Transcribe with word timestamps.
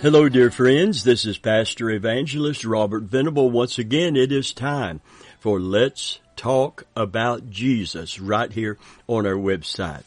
Hello, 0.00 0.28
dear 0.28 0.52
friends. 0.52 1.02
This 1.02 1.26
is 1.26 1.38
Pastor 1.38 1.90
Evangelist 1.90 2.64
Robert 2.64 3.02
Venable. 3.02 3.50
Once 3.50 3.80
again, 3.80 4.14
it 4.14 4.30
is 4.30 4.52
time 4.52 5.00
for 5.40 5.58
Let's 5.58 6.20
Talk 6.36 6.84
About 6.94 7.50
Jesus 7.50 8.20
right 8.20 8.52
here 8.52 8.78
on 9.08 9.26
our 9.26 9.34
website. 9.34 10.04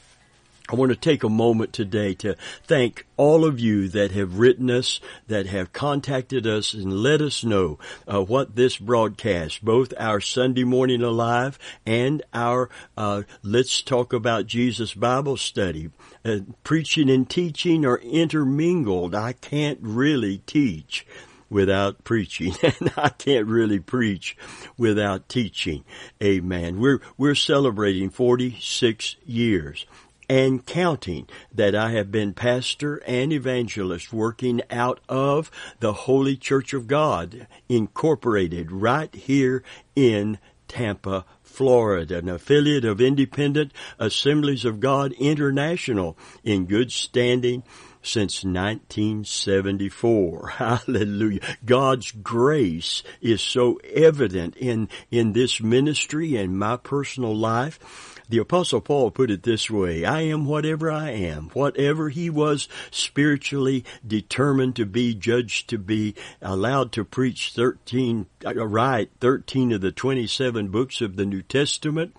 I 0.72 0.76
want 0.76 0.90
to 0.92 0.96
take 0.96 1.26
a 1.26 1.30
moment 1.30 1.74
today 1.74 2.14
to 2.16 2.38
thank 2.64 3.06
all 3.18 3.44
of 3.44 3.60
you 3.60 3.90
that 3.90 4.12
have 4.12 4.40
written 4.40 4.72
us, 4.72 5.02
that 5.28 5.46
have 5.48 5.74
contacted 5.74 6.48
us 6.48 6.74
and 6.74 7.04
let 7.04 7.22
us 7.22 7.44
know 7.44 7.78
uh, 8.08 8.22
what 8.24 8.56
this 8.56 8.78
broadcast, 8.78 9.66
both 9.66 9.94
our 10.00 10.22
Sunday 10.22 10.64
morning 10.64 11.02
alive 11.02 11.60
and 11.86 12.24
our 12.34 12.70
uh, 12.96 13.24
Let's 13.44 13.82
Talk 13.82 14.14
About 14.14 14.48
Jesus 14.48 14.94
Bible 14.94 15.36
study, 15.36 15.90
uh, 16.24 16.38
preaching 16.64 17.10
and 17.10 17.30
teaching 17.30 17.86
are 17.86 17.98
intermingled. 17.98 19.14
I 19.14 19.34
can't 19.34 19.80
really 19.82 20.38
teach 20.38 21.06
without 21.50 22.06
preaching 22.06 22.56
and 22.64 22.94
I 22.96 23.10
can't 23.10 23.46
really 23.46 23.80
preach 23.80 24.38
without 24.78 25.28
teaching. 25.28 25.84
Amen. 26.24 26.80
We're, 26.80 27.02
we're 27.18 27.36
celebrating 27.36 28.10
46 28.10 29.18
years 29.26 29.86
and 30.32 30.66
counting 30.66 31.28
that 31.54 31.76
I 31.76 31.92
have 31.92 32.10
been 32.10 32.34
pastor 32.34 33.04
and 33.06 33.32
evangelist 33.34 34.14
working 34.14 34.62
out 34.72 35.02
of 35.10 35.52
the 35.82 35.92
Holy 35.92 36.38
Church 36.38 36.74
of 36.74 36.88
God 36.88 37.48
incorporated 37.68 38.72
right 38.72 39.14
here 39.14 39.62
in 39.94 40.40
Tampa, 40.70 41.26
Florida, 41.44 42.20
an 42.20 42.30
affiliate 42.30 42.86
of 42.86 43.02
Independent 43.02 43.74
Assemblies 44.00 44.64
of 44.64 44.80
God 44.80 45.12
International 45.20 46.18
in 46.46 46.66
good 46.66 46.94
standing 46.94 47.64
since 48.02 48.46
1974. 48.46 50.48
Hallelujah. 50.48 51.42
God's 51.66 52.14
grace 52.14 53.04
is 53.20 53.42
so 53.42 53.82
evident 53.94 54.56
in, 54.56 54.88
in 55.12 55.34
this 55.34 55.60
ministry 55.60 56.38
and 56.38 56.58
my 56.58 56.78
personal 56.78 57.36
life 57.36 58.11
the 58.32 58.38
apostle 58.38 58.80
Paul 58.80 59.12
put 59.12 59.30
it 59.30 59.44
this 59.44 59.70
way, 59.70 60.06
I 60.06 60.22
am 60.22 60.46
whatever 60.46 60.90
I 60.90 61.12
am, 61.12 61.50
whatever 61.50 62.08
he 62.08 62.30
was 62.30 62.70
spiritually 62.90 63.84
determined 64.08 64.78
to 64.78 64.86
be, 64.86 65.14
judged 65.14 65.70
to 65.70 65.78
be, 65.78 66.16
allowed 66.42 66.94
to 66.94 67.04
preach 67.04 67.52
13, 67.54 68.26
uh, 68.46 68.66
write 68.66 69.12
13 69.20 69.74
of 69.74 69.82
the 69.82 69.92
27 69.92 70.70
books 70.70 71.02
of 71.02 71.18
the 71.18 71.26
New 71.26 71.42
Testament, 71.42 72.16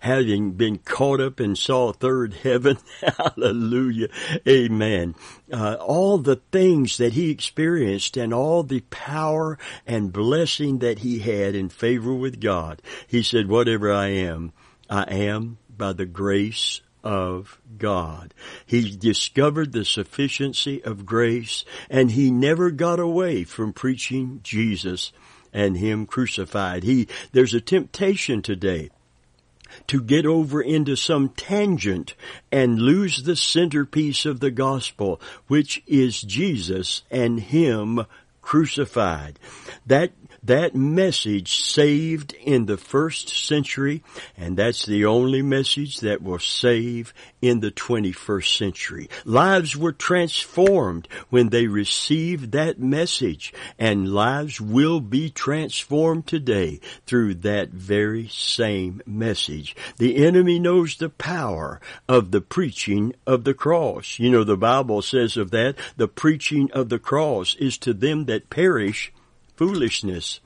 having 0.00 0.52
been 0.52 0.78
caught 0.78 1.20
up 1.20 1.40
and 1.40 1.56
saw 1.56 1.92
third 1.92 2.34
heaven. 2.34 2.76
Hallelujah. 3.00 4.08
Amen. 4.46 5.14
Uh, 5.50 5.76
all 5.80 6.18
the 6.18 6.40
things 6.52 6.98
that 6.98 7.14
he 7.14 7.30
experienced 7.30 8.18
and 8.18 8.34
all 8.34 8.62
the 8.62 8.80
power 8.90 9.58
and 9.86 10.12
blessing 10.12 10.80
that 10.80 10.98
he 10.98 11.20
had 11.20 11.54
in 11.54 11.70
favor 11.70 12.12
with 12.12 12.38
God. 12.38 12.82
He 13.06 13.22
said, 13.22 13.48
whatever 13.48 13.90
I 13.90 14.08
am, 14.08 14.52
I 14.88 15.02
am 15.02 15.58
by 15.76 15.92
the 15.92 16.06
grace 16.06 16.80
of 17.04 17.60
God. 17.78 18.34
He 18.66 18.96
discovered 18.96 19.72
the 19.72 19.84
sufficiency 19.84 20.82
of 20.82 21.06
grace 21.06 21.64
and 21.88 22.10
he 22.10 22.30
never 22.30 22.70
got 22.70 22.98
away 22.98 23.44
from 23.44 23.72
preaching 23.72 24.40
Jesus 24.42 25.12
and 25.52 25.76
Him 25.76 26.06
crucified. 26.06 26.84
He, 26.84 27.08
there's 27.32 27.54
a 27.54 27.60
temptation 27.60 28.42
today 28.42 28.90
to 29.86 30.00
get 30.00 30.26
over 30.26 30.60
into 30.60 30.96
some 30.96 31.28
tangent 31.30 32.14
and 32.50 32.80
lose 32.80 33.22
the 33.22 33.36
centerpiece 33.36 34.24
of 34.24 34.40
the 34.40 34.50
gospel, 34.50 35.20
which 35.46 35.82
is 35.86 36.20
Jesus 36.22 37.02
and 37.10 37.40
Him 37.40 38.04
crucified. 38.40 39.38
That 39.86 40.12
that 40.42 40.74
message 40.74 41.60
saved 41.62 42.32
in 42.34 42.66
the 42.66 42.76
first 42.76 43.28
century, 43.28 44.02
and 44.36 44.56
that's 44.56 44.86
the 44.86 45.04
only 45.04 45.42
message 45.42 46.00
that 46.00 46.22
will 46.22 46.38
save 46.38 47.12
in 47.42 47.60
the 47.60 47.70
21st 47.70 48.56
century. 48.56 49.08
Lives 49.24 49.76
were 49.76 49.92
transformed 49.92 51.08
when 51.30 51.48
they 51.48 51.66
received 51.66 52.52
that 52.52 52.78
message, 52.78 53.52
and 53.78 54.12
lives 54.12 54.60
will 54.60 55.00
be 55.00 55.30
transformed 55.30 56.26
today 56.26 56.80
through 57.06 57.34
that 57.34 57.70
very 57.70 58.28
same 58.28 59.02
message. 59.06 59.76
The 59.98 60.24
enemy 60.24 60.58
knows 60.58 60.96
the 60.96 61.10
power 61.10 61.80
of 62.08 62.30
the 62.30 62.40
preaching 62.40 63.14
of 63.26 63.44
the 63.44 63.54
cross. 63.54 64.18
You 64.18 64.30
know, 64.30 64.44
the 64.44 64.56
Bible 64.56 65.02
says 65.02 65.36
of 65.36 65.50
that, 65.50 65.76
the 65.96 66.08
preaching 66.08 66.70
of 66.72 66.88
the 66.88 66.98
cross 66.98 67.54
is 67.56 67.78
to 67.78 67.92
them 67.92 68.26
that 68.26 68.50
perish 68.50 69.12
foolishness, 69.58 70.38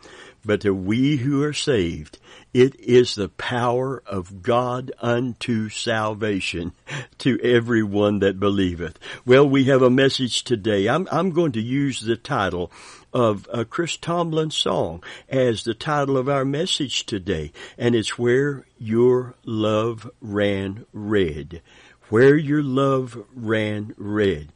but 0.42 0.62
to 0.62 0.74
we 0.74 1.18
who 1.18 1.42
are 1.44 1.52
saved, 1.52 2.18
it 2.54 2.74
is 2.80 3.14
the 3.14 3.28
power 3.28 4.02
of 4.06 4.42
God 4.42 4.90
unto 5.00 5.68
salvation 5.68 6.72
to 7.18 7.38
everyone 7.42 8.20
that 8.20 8.40
believeth. 8.40 8.98
Well, 9.26 9.46
we 9.48 9.64
have 9.64 9.82
a 9.82 9.90
message 9.90 10.44
today. 10.44 10.88
I'm, 10.88 11.06
I'm 11.12 11.30
going 11.30 11.52
to 11.52 11.60
use 11.60 12.00
the 12.00 12.16
title 12.16 12.72
of 13.12 13.46
a 13.52 13.66
Chris 13.66 13.98
Tomlin 13.98 14.50
song 14.50 15.04
as 15.28 15.62
the 15.62 15.74
title 15.74 16.16
of 16.16 16.28
our 16.28 16.46
message 16.46 17.04
today, 17.04 17.52
and 17.76 17.94
it's 17.94 18.18
Where 18.18 18.64
Your 18.78 19.34
Love 19.44 20.10
Ran 20.22 20.86
Red. 20.94 21.60
Where 22.08 22.36
Your 22.36 22.62
Love 22.62 23.22
Ran 23.34 23.94
Red. 23.98 24.48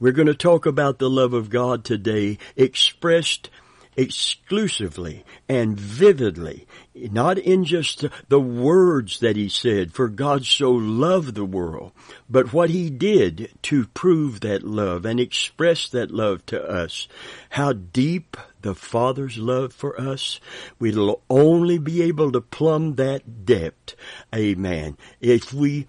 We're 0.00 0.10
going 0.10 0.26
to 0.26 0.34
talk 0.34 0.66
about 0.66 0.98
the 0.98 1.08
love 1.08 1.32
of 1.32 1.48
God 1.48 1.84
today 1.84 2.38
expressed 2.56 3.48
exclusively 3.96 5.24
and 5.48 5.78
vividly, 5.78 6.66
not 6.94 7.38
in 7.38 7.64
just 7.64 8.04
the 8.28 8.40
words 8.40 9.20
that 9.20 9.36
he 9.36 9.48
said, 9.48 9.92
for 9.92 10.08
God 10.08 10.44
so 10.44 10.70
loved 10.70 11.34
the 11.34 11.44
world, 11.44 11.92
but 12.28 12.52
what 12.52 12.70
he 12.70 12.90
did 12.90 13.50
to 13.62 13.86
prove 13.88 14.40
that 14.40 14.62
love 14.62 15.04
and 15.04 15.20
express 15.20 15.88
that 15.90 16.10
love 16.10 16.44
to 16.46 16.62
us. 16.62 17.08
How 17.50 17.72
deep 17.72 18.36
the 18.62 18.74
Father's 18.74 19.38
love 19.38 19.72
for 19.72 20.00
us, 20.00 20.40
we'll 20.78 21.20
only 21.28 21.78
be 21.78 22.02
able 22.02 22.32
to 22.32 22.40
plumb 22.40 22.94
that 22.94 23.44
depth. 23.44 23.94
Amen. 24.34 24.96
If 25.20 25.52
we 25.52 25.86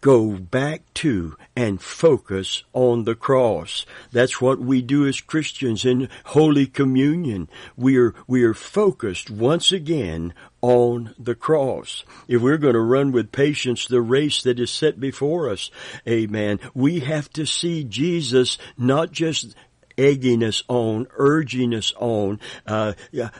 go 0.00 0.32
back 0.32 0.82
to 0.94 1.36
and 1.56 1.80
focus 1.80 2.62
on 2.72 3.04
the 3.04 3.14
cross. 3.14 3.84
That's 4.12 4.40
what 4.40 4.58
we 4.58 4.82
do 4.82 5.06
as 5.06 5.20
Christians 5.20 5.84
in 5.84 6.08
Holy 6.26 6.66
Communion. 6.66 7.48
We 7.76 7.98
are, 7.98 8.14
we 8.26 8.44
are 8.44 8.54
focused 8.54 9.30
once 9.30 9.72
again 9.72 10.34
on 10.60 11.14
the 11.18 11.34
cross. 11.34 12.04
If 12.26 12.42
we're 12.42 12.58
going 12.58 12.74
to 12.74 12.80
run 12.80 13.12
with 13.12 13.32
patience 13.32 13.86
the 13.86 14.00
race 14.00 14.42
that 14.42 14.58
is 14.58 14.70
set 14.70 14.98
before 14.98 15.50
us, 15.50 15.70
amen, 16.06 16.60
we 16.74 17.00
have 17.00 17.30
to 17.30 17.46
see 17.46 17.84
Jesus 17.84 18.58
not 18.76 19.12
just 19.12 19.54
egging 19.98 20.42
us 20.42 20.62
on, 20.68 21.06
urging 21.16 21.74
us 21.74 21.92
on, 21.98 22.40
uh, 22.66 22.94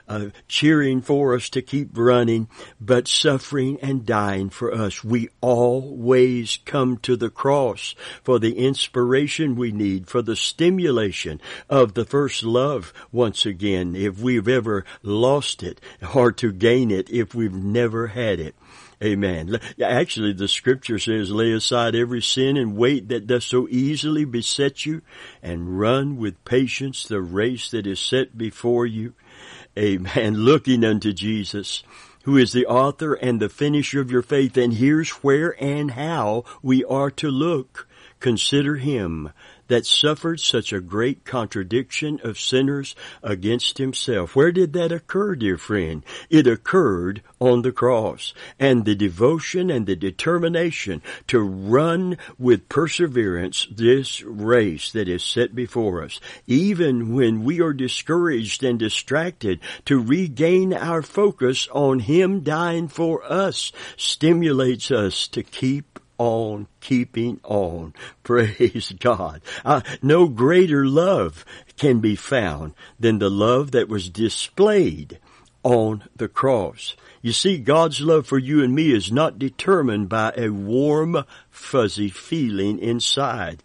uh, 0.09 0.27
cheering 0.49 1.01
for 1.01 1.35
us 1.35 1.49
to 1.51 1.63
keep 1.63 1.97
running, 1.97 2.49
but 2.81 3.09
suffering 3.09 3.79
and 3.81 4.05
dying 4.05 4.51
for 4.51 4.75
us. 4.75 5.03
We 5.03 5.29
always 5.41 6.59
come 6.65 6.99
to 6.99 7.17
the 7.17 7.31
cross 7.31 7.95
for 8.23 8.39
the 8.39 8.59
inspiration 8.59 9.57
we 9.57 9.73
need, 9.73 10.09
for 10.09 10.21
the 10.21 10.37
stimulation 10.37 11.41
of 11.71 11.95
the 11.95 12.05
first 12.05 12.43
love 12.43 12.93
once 13.13 13.47
again, 13.47 13.95
if 13.95 14.19
we've 14.19 14.49
ever 14.49 14.85
lost 15.03 15.63
it, 15.63 15.81
or 16.15 16.33
to 16.33 16.53
gain 16.53 16.91
it 16.91 17.09
if 17.09 17.35
we've 17.35 17.55
never 17.55 18.09
had 18.09 18.41
it. 18.41 18.55
Amen. 19.03 19.61
Actually, 19.81 20.33
the 20.33 20.49
scripture 20.49 20.99
says, 20.99 21.31
lay 21.31 21.53
aside 21.53 21.95
every 21.95 22.21
sin 22.21 22.57
and 22.57 22.77
weight 22.77 23.09
that 23.09 23.29
does 23.29 23.45
so 23.45 23.69
easily 23.69 24.25
beset 24.25 24.85
you 24.85 25.03
and 25.41 25.79
run 25.79 26.17
with 26.17 26.45
patience 26.45 27.05
the 27.05 27.21
race 27.21 27.71
that 27.71 27.87
is 27.87 28.01
set 28.01 28.37
before 28.37 28.87
you. 28.87 29.15
Amen. 29.79 30.35
Looking 30.45 30.85
unto 30.85 31.13
Jesus, 31.13 31.85
who 32.25 32.37
is 32.37 32.53
the 32.53 32.67
author 32.67 33.15
and 33.15 33.39
the 33.39 33.49
finisher 33.49 34.01
of 34.01 34.11
your 34.11 34.23
faith. 34.23 34.57
And 34.57 34.75
here's 34.75 35.11
where 35.11 35.55
and 35.63 35.93
how 35.93 36.45
we 36.61 36.85
are 36.85 37.11
to 37.13 37.31
look. 37.31 37.87
Consider 38.19 38.77
him 38.77 39.31
that 39.69 39.87
suffered 39.87 40.41
such 40.41 40.73
a 40.73 40.81
great 40.81 41.25
contradiction 41.25 42.21
of 42.25 42.39
sinners 42.39 42.97
against 43.23 43.79
himself. 43.79 44.35
Where 44.35 44.53
did 44.53 44.73
that 44.73 44.93
occur, 44.93 45.35
dear 45.35 45.57
friend? 45.57 46.03
It 46.29 46.47
occurred 46.47 47.23
on 47.41 47.63
the 47.63 47.73
cross. 47.73 48.35
And 48.59 48.85
the 48.85 48.95
devotion 48.95 49.71
and 49.71 49.87
the 49.87 49.97
determination 49.97 51.03
to 51.29 51.41
run 51.41 52.19
with 52.39 52.69
perseverance 52.69 53.67
this 53.71 54.23
race 54.23 54.93
that 54.93 55.09
is 55.09 55.23
set 55.23 55.55
before 55.55 56.03
us, 56.03 56.21
even 56.47 57.15
when 57.15 57.45
we 57.45 57.61
are 57.61 57.73
discouraged 57.73 58.65
and 58.65 58.79
distracted, 58.79 59.61
to 59.85 60.03
regain 60.03 60.73
our 60.73 61.03
focus 61.03 61.69
on 61.73 62.01
Him 62.01 62.41
dying 62.41 62.89
for 62.89 63.23
us, 63.25 63.73
stimulates 63.97 64.91
us 64.91 65.29
to 65.29 65.43
keep 65.43 65.98
on 66.19 66.67
keeping 66.81 67.41
on. 67.45 67.95
Praise 68.23 68.93
God. 68.99 69.41
Uh, 69.65 69.81
no 70.03 70.29
greater 70.29 70.87
love 70.87 71.45
can 71.77 72.01
be 72.01 72.17
found 72.17 72.75
than 72.99 73.19
the 73.19 73.31
love 73.31 73.71
that 73.71 73.89
was 73.89 74.11
displayed 74.11 75.19
on 75.63 76.05
the 76.17 76.29
cross. 76.29 76.97
You 77.23 77.33
see, 77.33 77.59
God's 77.59 78.01
love 78.01 78.27
for 78.27 78.39
you 78.39 78.63
and 78.63 78.75
me 78.75 78.93
is 78.93 79.11
not 79.11 79.39
determined 79.39 80.09
by 80.09 80.33
a 80.37 80.51
warm, 80.51 81.25
fuzzy 81.51 82.09
feeling 82.09 82.79
inside. 82.79 83.63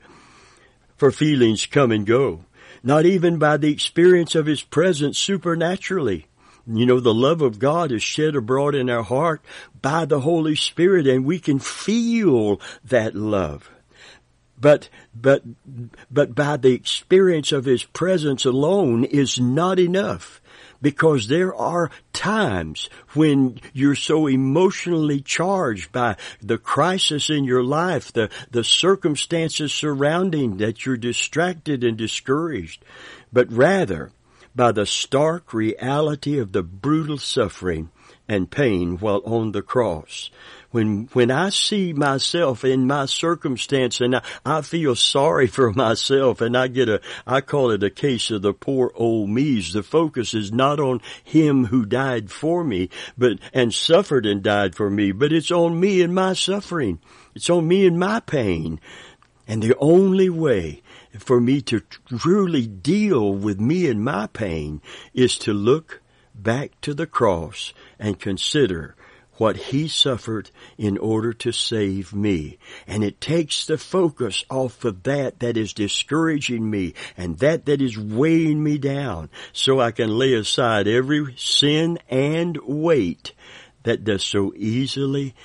For 0.98 1.12
feelings 1.12 1.66
come 1.66 1.92
and 1.92 2.06
go. 2.06 2.46
Not 2.82 3.06
even 3.06 3.38
by 3.38 3.58
the 3.58 3.72
experience 3.72 4.36
of 4.36 4.46
His 4.46 4.62
presence 4.62 5.18
supernaturally. 5.18 6.28
You 6.66 6.86
know, 6.86 7.00
the 7.00 7.14
love 7.14 7.42
of 7.42 7.60
God 7.60 7.92
is 7.92 8.02
shed 8.02 8.36
abroad 8.36 8.74
in 8.74 8.90
our 8.90 9.04
heart 9.04 9.42
by 9.82 10.06
the 10.06 10.22
Holy 10.22 10.56
Spirit 10.56 11.08
and 11.08 11.26
we 11.26 11.40
can 11.40 11.60
feel 11.60 12.62
that 12.86 13.16
love. 13.16 13.70
But, 14.60 14.88
but, 15.14 15.44
but 16.10 16.36
by 16.36 16.56
the 16.56 16.72
experience 16.72 17.52
of 17.52 17.66
His 17.66 17.84
presence 17.84 18.46
alone 18.46 19.04
is 19.04 19.38
not 19.40 19.78
enough 19.78 20.42
because 20.82 21.28
there 21.28 21.54
are 21.56 21.92
times 22.14 22.90
when 23.14 23.60
you're 23.74 23.96
so 23.96 24.28
emotionally 24.28 25.20
charged 25.20 25.92
by 25.92 26.16
the 26.42 26.58
crisis 26.58 27.30
in 27.30 27.44
your 27.44 27.64
life, 27.64 28.14
the, 28.14 28.30
the 28.52 28.64
circumstances 28.64 29.74
surrounding 29.74 30.58
that 30.58 30.86
you're 30.86 30.98
distracted 30.98 31.84
and 31.84 31.98
discouraged, 31.98 32.86
but 33.32 33.52
rather 33.52 34.12
by 34.56 34.72
the 34.72 34.86
stark 34.86 35.54
reality 35.54 36.40
of 36.40 36.52
the 36.52 36.64
brutal 36.64 37.18
suffering 37.18 37.90
and 38.28 38.52
pain 38.52 38.98
while 38.98 39.22
on 39.26 39.52
the 39.52 39.62
cross 39.62 40.30
when 40.74 41.08
when 41.14 41.30
I 41.32 41.50
see 41.50 41.94
myself 41.94 42.66
in 42.66 42.88
my 42.88 43.06
circumstance 43.06 44.02
and 44.02 44.18
I, 44.18 44.24
I 44.44 44.62
feel 44.62 44.96
sorry 44.96 45.48
for 45.58 45.72
myself 45.72 46.42
and 46.42 46.58
I 46.58 46.68
get 46.68 46.90
a 46.90 47.00
I 47.26 47.42
call 47.42 47.72
it 47.72 47.84
a 47.84 47.90
case 47.90 48.32
of 48.32 48.42
the 48.42 48.54
poor 48.54 48.92
old 48.96 49.30
me's. 49.30 49.72
The 49.72 49.84
focus 49.84 50.34
is 50.34 50.52
not 50.52 50.80
on 50.80 51.00
him 51.24 51.66
who 51.66 51.86
died 51.86 52.32
for 52.32 52.64
me, 52.64 52.90
but 53.18 53.38
and 53.54 53.74
suffered 53.74 54.26
and 54.26 54.44
died 54.44 54.76
for 54.76 54.90
me, 54.90 55.12
but 55.12 55.32
it's 55.32 55.52
on 55.52 55.80
me 55.80 56.02
and 56.02 56.14
my 56.14 56.34
suffering. 56.34 57.00
It's 57.36 57.50
on 57.50 57.68
me 57.68 57.86
and 57.86 57.98
my 57.98 58.20
pain. 58.20 58.80
And 59.48 59.62
the 59.62 59.76
only 59.78 60.30
way 60.30 60.82
for 61.20 61.40
me 61.40 61.62
to 61.62 61.82
truly 62.18 62.68
deal 62.68 63.34
with 63.34 63.60
me 63.60 63.88
and 63.88 64.04
my 64.04 64.28
pain 64.28 64.82
is 65.14 65.38
to 65.40 65.54
look 65.54 66.02
back 66.36 66.80
to 66.82 66.94
the 66.94 67.08
cross 67.08 67.74
and 68.00 68.20
consider 68.20 68.96
what 69.38 69.56
he 69.58 69.88
suffered 69.88 70.50
in 70.78 70.98
order 70.98 71.34
to 71.34 71.52
save 71.52 72.14
me. 72.14 72.58
And 72.86 73.04
it 73.04 73.20
takes 73.20 73.66
the 73.66 73.78
focus 73.78 74.46
off 74.50 74.86
of 74.86 75.04
that 75.04 75.40
that 75.40 75.58
is 75.58 75.74
discouraging 75.74 76.70
me 76.70 76.94
and 77.18 77.40
that 77.40 77.66
that 77.66 77.82
is 77.82 77.98
weighing 77.98 78.64
me 78.64 78.78
down 78.78 79.30
so 79.52 79.80
I 79.80 79.92
can 79.92 80.18
lay 80.18 80.34
aside 80.34 80.88
every 80.88 81.34
sin 81.38 81.98
and 82.10 82.58
weight 82.64 83.34
that 83.84 84.04
does 84.04 84.24
so 84.24 84.54
easily, 84.56 85.36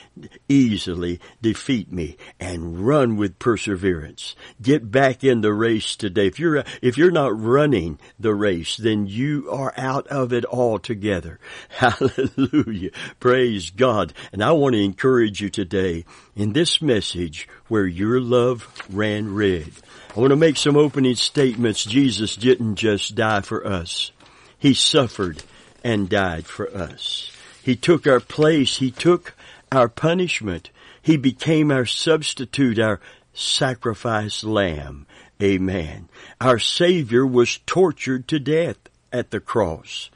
easily 0.49 1.21
defeat 1.43 1.93
me 1.93 2.17
and 2.41 2.87
run 2.87 3.17
with 3.17 3.39
perseverance. 3.39 4.35
Get 4.61 4.91
back 4.91 5.25
in 5.25 5.41
the 5.41 5.53
race 5.53 5.97
today. 5.97 6.27
If 6.27 6.39
you're, 6.39 6.65
if 6.83 6.97
you're 6.97 7.11
not 7.11 7.39
running 7.39 7.99
the 8.19 8.35
race, 8.35 8.77
then 8.77 9.07
you 9.07 9.51
are 9.51 9.75
out 9.77 10.07
of 10.09 10.33
it 10.33 10.45
altogether. 10.47 11.39
Hallelujah. 11.69 12.91
Praise 13.21 13.71
God. 13.71 14.13
And 14.33 14.43
I 14.43 14.53
want 14.53 14.75
to 14.75 14.83
encourage 14.83 15.41
you 15.41 15.51
today 15.51 16.05
in 16.37 16.53
this 16.53 16.81
message 16.81 17.49
where 17.69 17.87
your 17.87 18.21
love 18.21 18.67
ran 18.91 19.35
red. 19.35 19.71
I 20.17 20.21
want 20.21 20.31
to 20.31 20.37
make 20.37 20.57
some 20.57 20.77
opening 20.77 21.17
statements. 21.17 21.85
Jesus 21.85 22.35
didn't 22.37 22.77
just 22.77 23.15
die 23.15 23.41
for 23.41 23.67
us. 23.67 24.11
He 24.59 24.75
suffered 24.75 25.43
and 25.85 26.09
died 26.09 26.47
for 26.47 26.69
us. 26.75 27.31
He 27.69 27.77
took 27.77 28.07
our 28.07 28.19
place. 28.19 28.79
He 28.79 28.91
took 28.91 29.35
our 29.71 29.91
punishment. 29.91 30.71
He 31.03 31.19
became 31.19 31.71
our 31.71 31.85
substitute, 31.85 32.79
our 32.79 32.99
sacrifice 33.35 34.43
lamb. 34.43 35.07
Amen. 35.43 36.09
Our 36.41 36.59
Savior 36.59 37.27
was 37.27 37.59
tortured 37.67 38.27
to 38.29 38.39
death 38.39 38.79
at 39.13 39.33
the 39.33 39.41
cross. 39.41 40.09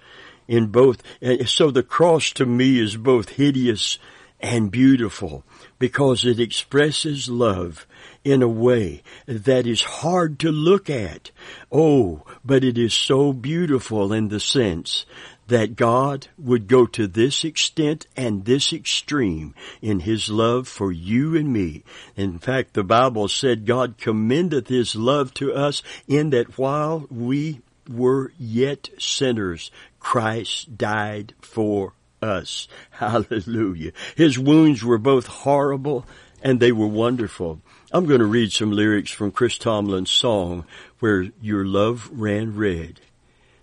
In 0.49 0.69
both, 0.69 1.03
so 1.45 1.71
the 1.71 1.83
cross 1.83 2.33
to 2.33 2.47
me 2.47 2.79
is 2.79 2.97
both 2.97 3.29
hideous 3.29 3.99
and 4.41 4.71
beautiful 4.71 5.45
because 5.79 6.25
it 6.25 6.41
expresses 6.41 7.29
love 7.29 7.87
in 8.25 8.43
a 8.43 8.49
way 8.49 9.03
that 9.27 9.67
is 9.67 9.83
hard 9.83 10.39
to 10.39 10.51
look 10.51 10.89
at. 10.89 11.31
Oh, 11.71 12.23
but 12.45 12.65
it 12.65 12.79
is 12.79 12.95
so 12.95 13.33
beautiful 13.33 14.13
in 14.13 14.29
the 14.29 14.41
sense 14.41 15.05
that 15.53 15.77
God 15.77 16.29
would 16.39 16.67
go 16.67 16.87
to 16.87 17.07
this 17.07 17.45
extent 17.45 18.07
and 18.17 18.47
this 18.47 18.73
extreme 18.73 19.55
in 19.83 20.01
His 20.01 20.31
love 20.31 20.67
for 20.67 20.91
you 20.91 21.37
and 21.37 21.53
me. 21.53 21.85
In 22.17 22.39
fact, 22.39 22.73
the 22.73 22.83
Bible 22.83 23.29
said 23.29 23.67
God 23.67 23.99
commendeth 23.99 24.69
His 24.69 24.97
love 24.97 25.35
to 25.35 25.53
us 25.53 25.83
in 26.09 26.31
that 26.31 26.57
while 26.57 27.07
we 27.11 27.61
were 27.87 28.33
yet 28.39 28.89
sinners, 28.99 29.71
Christ 30.01 30.79
died 30.79 31.35
for 31.43 31.93
us. 32.23 32.67
Hallelujah. 32.93 33.93
His 34.17 34.39
wounds 34.39 34.83
were 34.83 34.97
both 34.97 35.27
horrible 35.27 36.07
and 36.43 36.61
they 36.61 36.73
were 36.73 36.87
wonderful. 36.87 37.61
I'm 37.93 38.07
going 38.07 38.21
to 38.21 38.25
read 38.25 38.53
some 38.53 38.73
lyrics 38.73 39.11
from 39.11 39.33
Chris 39.33 39.59
Tomlin's 39.59 40.11
song 40.11 40.65
where 41.01 41.27
your 41.43 41.67
love 41.67 42.09
ran 42.11 42.57
red. 42.57 43.01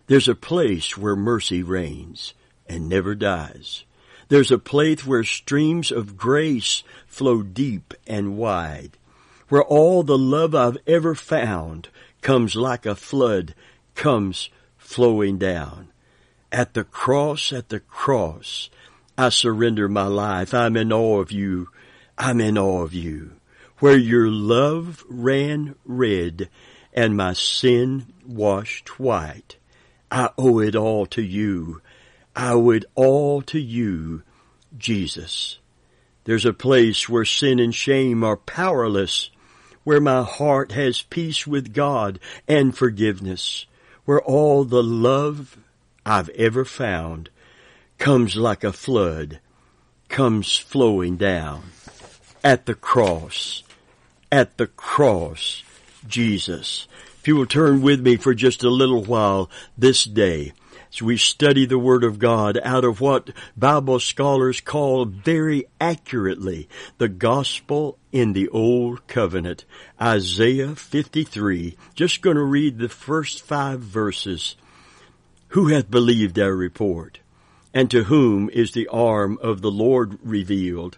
There's 0.10 0.28
a 0.28 0.34
place 0.34 0.98
where 0.98 1.16
mercy 1.16 1.62
reigns 1.62 2.34
and 2.68 2.90
never 2.90 3.14
dies. 3.14 3.84
There's 4.28 4.52
a 4.52 4.58
place 4.58 5.06
where 5.06 5.24
streams 5.24 5.92
of 5.92 6.18
grace 6.18 6.82
flow 7.06 7.44
deep 7.44 7.94
and 8.08 8.36
wide, 8.36 8.98
where 9.50 9.62
all 9.62 10.02
the 10.02 10.18
love 10.18 10.56
I've 10.56 10.80
ever 10.88 11.14
found 11.14 11.90
comes 12.24 12.56
like 12.56 12.88
a 12.88 12.96
flood, 12.96 13.54
comes 13.94 14.50
flowing 14.80 15.38
down. 15.38 15.90
At 16.52 16.74
the 16.74 16.86
cross, 16.86 17.54
at 17.54 17.70
the 17.70 17.80
cross, 17.80 18.72
I 19.16 19.30
surrender 19.30 19.88
my 19.88 20.08
life. 20.08 20.56
I'm 20.56 20.76
in 20.76 20.92
awe 20.92 21.20
of 21.20 21.32
you. 21.32 21.70
I'm 22.18 22.42
in 22.42 22.58
awe 22.58 22.82
of 22.82 22.96
you. 22.96 23.34
Where 23.78 23.96
your 23.96 24.28
love 24.28 25.06
ran 25.08 25.76
red 25.86 26.50
and 26.96 27.16
my 27.16 27.34
sin 27.34 28.08
washed 28.26 29.00
white. 29.00 29.58
I 30.12 30.30
owe 30.38 30.60
it 30.60 30.76
all 30.76 31.06
to 31.08 31.22
you. 31.22 31.82
I 32.36 32.52
owe 32.52 32.72
it 32.72 32.86
all 32.96 33.42
to 33.44 33.60
you, 33.60 34.24
Jesus. 34.78 35.60
There's 36.24 36.46
a 36.46 36.54
place 36.54 37.08
where 37.08 37.26
sin 37.26 37.60
and 37.60 37.74
shame 37.74 38.24
are 38.24 38.38
powerless, 38.38 39.30
where 39.84 40.02
my 40.02 40.24
heart 40.24 40.72
has 40.72 41.02
peace 41.02 41.46
with 41.46 41.74
God 41.74 42.20
and 42.48 42.76
forgiveness, 42.76 43.66
where 44.06 44.22
all 44.22 44.64
the 44.64 44.84
love 44.84 45.58
I've 46.06 46.30
ever 46.30 46.66
found 46.66 47.30
comes 47.98 48.36
like 48.36 48.64
a 48.64 48.74
flood, 48.74 49.40
comes 50.08 50.58
flowing 50.58 51.18
down 51.18 51.64
at 52.44 52.66
the 52.66 52.76
cross, 52.76 53.64
at 54.32 54.58
the 54.58 54.68
cross, 54.68 55.64
Jesus 56.08 56.88
if 57.20 57.28
you 57.28 57.36
will 57.36 57.46
turn 57.46 57.82
with 57.82 58.00
me 58.00 58.16
for 58.16 58.34
just 58.34 58.64
a 58.64 58.70
little 58.70 59.04
while 59.04 59.50
this 59.78 60.06
day, 60.06 60.54
as 60.90 61.02
we 61.02 61.18
study 61.18 61.66
the 61.66 61.78
Word 61.78 62.06
of 62.06 62.18
God 62.18 62.58
out 62.64 62.86
of 62.86 63.02
what 63.02 63.32
Bible 63.58 64.00
scholars 64.00 64.62
call 64.62 65.04
very 65.04 65.66
accurately 65.82 66.70
the 66.98 67.10
Gospel 67.10 67.98
in 68.14 68.32
the 68.32 68.48
Old 68.48 69.06
Covenant, 69.08 69.66
Isaiah 70.02 70.76
53. 70.76 71.76
Just 71.94 72.22
going 72.22 72.38
to 72.38 72.44
read 72.44 72.78
the 72.78 72.88
first 72.88 73.42
five 73.42 73.82
verses. 73.82 74.56
Who 75.50 75.68
hath 75.68 75.92
believed 75.92 76.40
our 76.40 76.56
report? 76.56 77.20
And 77.74 77.92
to 77.92 78.06
whom 78.06 78.50
is 78.50 78.72
the 78.72 78.88
arm 78.88 79.38
of 79.42 79.62
the 79.62 79.72
Lord 79.72 80.18
revealed? 80.24 80.98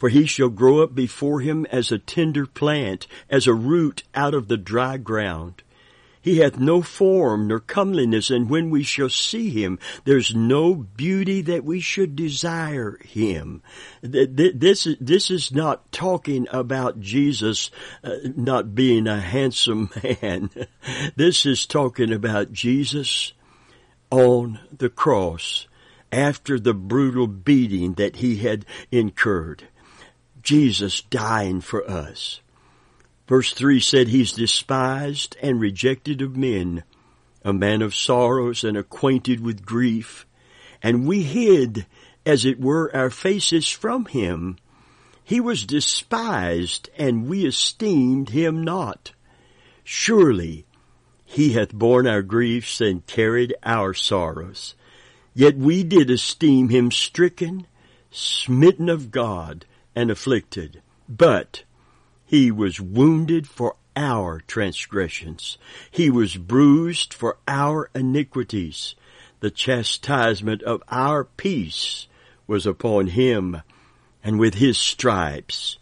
For 0.00 0.08
he 0.08 0.24
shall 0.24 0.48
grow 0.48 0.82
up 0.82 0.94
before 0.94 1.40
him 1.40 1.66
as 1.66 1.92
a 1.92 1.98
tender 1.98 2.46
plant, 2.46 3.06
as 3.28 3.46
a 3.46 3.52
root 3.52 4.02
out 4.14 4.32
of 4.32 4.48
the 4.48 4.56
dry 4.56 4.96
ground. 4.96 5.62
He 6.22 6.38
hath 6.38 6.58
no 6.58 6.80
form 6.80 7.48
nor 7.48 7.60
comeliness, 7.60 8.30
and 8.30 8.48
when 8.48 8.70
we 8.70 8.82
shall 8.82 9.10
see 9.10 9.50
him, 9.50 9.78
there's 10.06 10.34
no 10.34 10.72
beauty 10.74 11.42
that 11.42 11.64
we 11.64 11.80
should 11.80 12.16
desire 12.16 12.96
him. 13.04 13.62
This, 14.00 14.88
this 14.98 15.30
is 15.30 15.52
not 15.52 15.92
talking 15.92 16.46
about 16.50 17.00
Jesus 17.00 17.70
uh, 18.02 18.16
not 18.34 18.74
being 18.74 19.06
a 19.06 19.20
handsome 19.20 19.90
man. 20.02 20.48
This 21.14 21.44
is 21.44 21.66
talking 21.66 22.10
about 22.10 22.52
Jesus 22.52 23.34
on 24.10 24.60
the 24.74 24.88
cross 24.88 25.68
after 26.10 26.58
the 26.58 26.74
brutal 26.74 27.26
beating 27.26 27.94
that 27.94 28.16
he 28.16 28.36
had 28.36 28.64
incurred 28.90 29.64
Jesus 30.42 31.02
dying 31.02 31.60
for 31.60 31.88
us. 31.88 32.40
Verse 33.28 33.52
3 33.52 33.80
said, 33.80 34.08
He's 34.08 34.32
despised 34.32 35.36
and 35.40 35.60
rejected 35.60 36.20
of 36.20 36.36
men, 36.36 36.82
a 37.44 37.52
man 37.52 37.82
of 37.82 37.94
sorrows 37.94 38.64
and 38.64 38.76
acquainted 38.76 39.40
with 39.40 39.64
grief. 39.64 40.26
And 40.82 41.06
we 41.06 41.22
hid, 41.22 41.86
as 42.26 42.44
it 42.44 42.60
were, 42.60 42.94
our 42.94 43.10
faces 43.10 43.68
from 43.68 44.06
him. 44.06 44.56
He 45.22 45.40
was 45.40 45.64
despised, 45.64 46.90
and 46.98 47.28
we 47.28 47.46
esteemed 47.46 48.30
him 48.30 48.64
not. 48.64 49.12
Surely 49.84 50.66
he 51.24 51.52
hath 51.52 51.72
borne 51.72 52.08
our 52.08 52.22
griefs 52.22 52.80
and 52.80 53.06
carried 53.06 53.54
our 53.62 53.94
sorrows. 53.94 54.74
Yet 55.32 55.56
we 55.56 55.84
did 55.84 56.10
esteem 56.10 56.70
him 56.70 56.90
stricken, 56.90 57.68
smitten 58.10 58.88
of 58.88 59.12
God, 59.12 59.64
and 59.94 60.10
afflicted. 60.10 60.82
But 61.08 61.64
he 62.24 62.50
was 62.50 62.80
wounded 62.80 63.48
for 63.48 63.76
our 63.96 64.40
transgressions. 64.46 65.58
He 65.90 66.10
was 66.10 66.36
bruised 66.36 67.12
for 67.12 67.38
our 67.48 67.90
iniquities. 67.94 68.94
The 69.40 69.50
chastisement 69.50 70.62
of 70.62 70.82
our 70.88 71.24
peace 71.24 72.06
was 72.46 72.66
upon 72.66 73.08
him, 73.08 73.62
and 74.22 74.38
with 74.38 74.54
his 74.54 74.78
stripes 74.78 75.78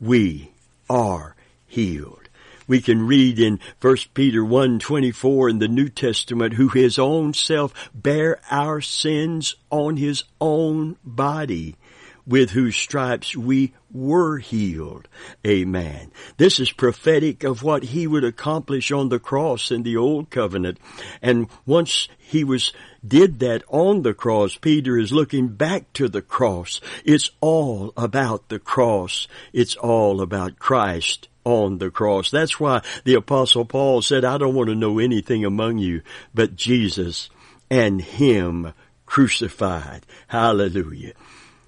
we 0.00 0.52
are 0.88 1.36
healed. 1.66 2.28
We 2.66 2.80
can 2.80 3.06
read 3.06 3.38
in 3.38 3.60
1 3.80 3.96
Peter 4.14 4.42
1:24 4.44 5.50
in 5.50 5.58
the 5.58 5.68
New 5.68 5.88
Testament 5.88 6.54
who 6.54 6.68
his 6.68 6.98
own 6.98 7.34
self 7.34 7.90
bare 7.94 8.40
our 8.50 8.80
sins 8.80 9.56
on 9.70 9.96
his 9.96 10.24
own 10.40 10.96
body 11.04 11.76
with 12.26 12.50
whose 12.50 12.76
stripes 12.76 13.36
we 13.36 13.72
were 13.90 14.38
healed. 14.38 15.08
Amen. 15.46 16.10
This 16.36 16.60
is 16.60 16.70
prophetic 16.70 17.44
of 17.44 17.62
what 17.62 17.82
he 17.82 18.06
would 18.06 18.24
accomplish 18.24 18.92
on 18.92 19.08
the 19.08 19.18
cross 19.18 19.70
in 19.70 19.82
the 19.82 19.96
old 19.96 20.30
covenant. 20.30 20.78
And 21.20 21.48
once 21.66 22.08
he 22.18 22.44
was 22.44 22.72
did 23.06 23.40
that 23.40 23.64
on 23.68 24.02
the 24.02 24.14
cross, 24.14 24.56
Peter 24.56 24.96
is 24.96 25.12
looking 25.12 25.48
back 25.48 25.92
to 25.94 26.08
the 26.08 26.22
cross. 26.22 26.80
It's 27.04 27.30
all 27.40 27.92
about 27.96 28.48
the 28.48 28.60
cross. 28.60 29.26
It's 29.52 29.74
all 29.76 30.20
about 30.20 30.58
Christ 30.58 31.28
on 31.44 31.78
the 31.78 31.90
cross. 31.90 32.30
That's 32.30 32.60
why 32.60 32.82
the 33.04 33.14
apostle 33.14 33.64
Paul 33.64 34.02
said, 34.02 34.24
I 34.24 34.38
don't 34.38 34.54
want 34.54 34.68
to 34.68 34.74
know 34.74 34.98
anything 34.98 35.44
among 35.44 35.78
you 35.78 36.02
but 36.32 36.56
Jesus 36.56 37.28
and 37.70 38.00
Him 38.00 38.72
crucified. 39.06 40.06
Hallelujah. 40.28 41.12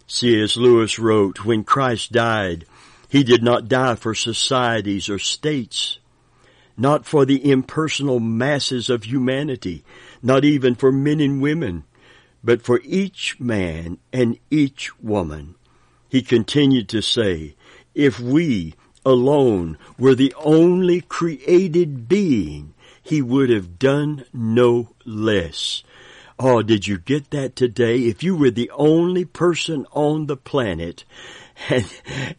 C.S. 0.06 0.56
Lewis 0.56 0.98
wrote, 0.98 1.44
when 1.44 1.64
Christ 1.64 2.12
died, 2.12 2.66
He 3.08 3.22
did 3.22 3.42
not 3.42 3.68
die 3.68 3.94
for 3.94 4.14
societies 4.14 5.08
or 5.08 5.18
states, 5.18 5.98
not 6.76 7.06
for 7.06 7.24
the 7.24 7.50
impersonal 7.50 8.20
masses 8.20 8.90
of 8.90 9.04
humanity, 9.04 9.84
not 10.22 10.44
even 10.44 10.74
for 10.74 10.92
men 10.92 11.20
and 11.20 11.40
women, 11.40 11.84
but 12.42 12.62
for 12.62 12.80
each 12.84 13.40
man 13.40 13.98
and 14.12 14.38
each 14.50 14.98
woman. 15.00 15.54
He 16.08 16.22
continued 16.22 16.88
to 16.90 17.00
say, 17.00 17.56
if 17.94 18.20
we 18.20 18.74
alone 19.04 19.78
were 19.98 20.14
the 20.14 20.34
only 20.36 21.00
created 21.00 22.08
being, 22.08 22.74
he 23.02 23.20
would 23.22 23.50
have 23.50 23.78
done 23.78 24.24
no 24.32 24.90
less. 25.04 25.82
Oh, 26.38 26.62
did 26.62 26.88
you 26.88 26.98
get 26.98 27.30
that 27.30 27.54
today? 27.54 28.00
If 28.00 28.24
you 28.24 28.36
were 28.36 28.50
the 28.50 28.70
only 28.74 29.24
person 29.24 29.86
on 29.92 30.26
the 30.26 30.36
planet 30.36 31.04
and, 31.70 31.88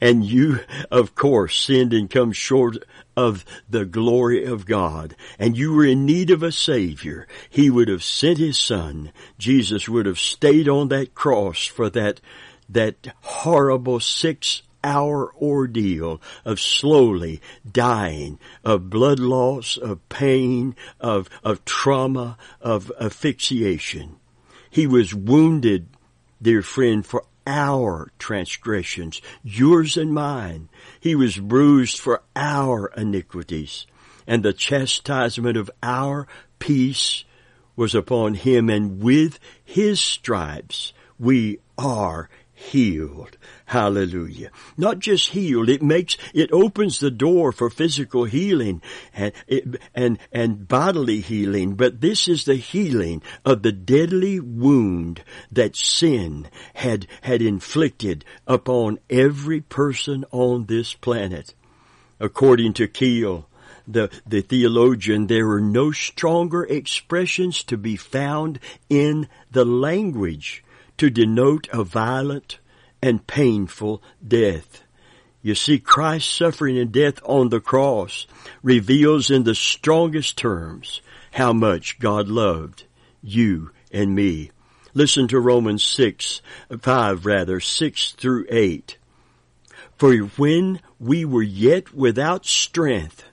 and 0.01 0.25
you, 0.25 0.59
of 0.91 1.15
course, 1.15 1.57
sinned 1.57 1.93
and 1.93 2.09
come 2.09 2.33
short 2.33 2.77
of 3.15 3.45
the 3.69 3.85
glory 3.85 4.43
of 4.43 4.65
God, 4.65 5.15
and 5.39 5.57
you 5.57 5.73
were 5.73 5.85
in 5.85 6.05
need 6.05 6.29
of 6.29 6.43
a 6.43 6.51
Savior, 6.51 7.25
He 7.49 7.69
would 7.69 7.87
have 7.87 8.03
sent 8.03 8.37
His 8.37 8.57
Son. 8.57 9.13
Jesus 9.37 9.87
would 9.87 10.05
have 10.05 10.19
stayed 10.19 10.67
on 10.67 10.89
that 10.89 11.15
cross 11.15 11.65
for 11.65 11.89
that, 11.91 12.19
that 12.67 13.07
horrible 13.21 14.01
six 14.01 14.63
hour 14.85 15.33
ordeal 15.41 16.21
of 16.45 16.59
slowly 16.59 17.41
dying, 17.69 18.39
of 18.63 18.89
blood 18.89 19.19
loss, 19.19 19.75
of 19.75 20.07
pain, 20.07 20.75
of, 20.99 21.27
of 21.43 21.65
trauma, 21.65 22.37
of 22.61 22.91
asphyxiation. 22.99 24.17
He 24.69 24.85
was 24.85 25.15
wounded, 25.15 25.87
dear 26.41 26.61
friend, 26.61 27.05
for 27.05 27.25
our 27.47 28.11
transgressions, 28.19 29.21
yours 29.43 29.97
and 29.97 30.13
mine. 30.13 30.69
He 30.99 31.15
was 31.15 31.37
bruised 31.37 31.99
for 31.99 32.21
our 32.35 32.87
iniquities, 32.95 33.87
and 34.27 34.43
the 34.43 34.53
chastisement 34.53 35.57
of 35.57 35.71
our 35.81 36.27
peace 36.59 37.23
was 37.75 37.93
upon 37.93 38.35
him, 38.35 38.69
and 38.69 39.01
with 39.01 39.39
his 39.63 39.99
stripes 39.99 40.93
we 41.19 41.59
are 41.77 42.29
healed. 42.65 43.37
Hallelujah. 43.65 44.49
Not 44.77 44.99
just 44.99 45.29
healed, 45.29 45.69
it 45.69 45.81
makes, 45.81 46.17
it 46.33 46.51
opens 46.51 46.99
the 46.99 47.11
door 47.11 47.51
for 47.51 47.69
physical 47.69 48.25
healing 48.25 48.81
and, 49.13 49.33
and, 49.93 50.19
and 50.31 50.67
bodily 50.67 51.21
healing, 51.21 51.75
but 51.75 52.01
this 52.01 52.27
is 52.27 52.45
the 52.45 52.55
healing 52.55 53.21
of 53.43 53.63
the 53.63 53.71
deadly 53.71 54.39
wound 54.39 55.23
that 55.51 55.75
sin 55.75 56.47
had, 56.73 57.07
had 57.21 57.41
inflicted 57.41 58.25
upon 58.47 58.99
every 59.09 59.61
person 59.61 60.25
on 60.31 60.65
this 60.65 60.93
planet. 60.93 61.53
According 62.19 62.73
to 62.73 62.87
Keil, 62.87 63.45
the, 63.87 64.09
the 64.25 64.41
theologian, 64.41 65.27
there 65.27 65.49
are 65.51 65.61
no 65.61 65.91
stronger 65.91 66.63
expressions 66.63 67.63
to 67.65 67.77
be 67.77 67.95
found 67.95 68.59
in 68.89 69.27
the 69.51 69.65
language 69.65 70.63
to 70.97 71.09
denote 71.09 71.67
a 71.71 71.83
violent 71.83 72.59
and 73.01 73.25
painful 73.27 74.01
death. 74.25 74.83
You 75.41 75.53
see, 75.53 75.77
Christ's 75.77 76.33
suffering 76.33 76.77
and 76.77 76.91
death 76.91 77.19
on 77.23 77.49
the 77.49 77.59
cross 77.59 78.25
reveals 78.63 79.29
in 79.29 79.43
the 79.43 79.53
strongest 79.53 80.37
terms 80.37 81.01
how 81.33 81.53
much 81.53 81.99
God 81.99 82.27
loved 82.27 82.85
you 83.21 83.71
and 83.91 84.15
me. 84.15 84.51
Listen 84.93 85.27
to 85.27 85.39
Romans 85.39 85.83
6, 85.83 86.41
5 86.79 87.25
rather, 87.25 87.59
6 87.59 88.11
through 88.13 88.45
8. 88.49 88.97
For 89.97 90.15
when 90.15 90.79
we 90.99 91.25
were 91.25 91.43
yet 91.43 91.93
without 91.93 92.45
strength, 92.45 93.23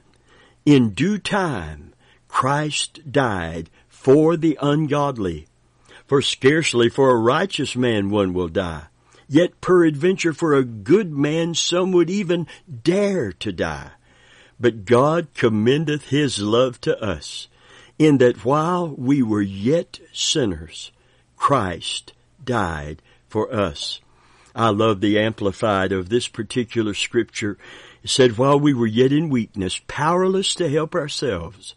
in 0.66 0.90
due 0.90 1.18
time 1.18 1.94
Christ 2.28 3.10
died 3.10 3.70
for 3.88 4.36
the 4.36 4.58
ungodly. 4.60 5.46
For 6.12 6.20
scarcely 6.20 6.90
for 6.90 7.08
a 7.08 7.18
righteous 7.18 7.74
man 7.74 8.10
one 8.10 8.34
will 8.34 8.48
die. 8.48 8.82
Yet 9.28 9.62
peradventure 9.62 10.34
for 10.34 10.52
a 10.52 10.62
good 10.62 11.10
man 11.10 11.54
some 11.54 11.90
would 11.92 12.10
even 12.10 12.48
dare 12.82 13.32
to 13.32 13.50
die. 13.50 13.92
But 14.60 14.84
God 14.84 15.28
commendeth 15.32 16.08
his 16.08 16.38
love 16.38 16.78
to 16.82 17.02
us, 17.02 17.48
in 17.98 18.18
that 18.18 18.44
while 18.44 18.88
we 18.88 19.22
were 19.22 19.40
yet 19.40 20.00
sinners, 20.12 20.92
Christ 21.38 22.12
died 22.44 23.00
for 23.30 23.50
us. 23.50 24.02
I 24.54 24.68
love 24.68 25.00
the 25.00 25.18
amplified 25.18 25.92
of 25.92 26.10
this 26.10 26.28
particular 26.28 26.92
scripture. 26.92 27.56
It 28.02 28.10
said, 28.10 28.36
while 28.36 28.60
we 28.60 28.74
were 28.74 28.86
yet 28.86 29.12
in 29.12 29.30
weakness, 29.30 29.80
powerless 29.88 30.54
to 30.56 30.68
help 30.68 30.94
ourselves, 30.94 31.74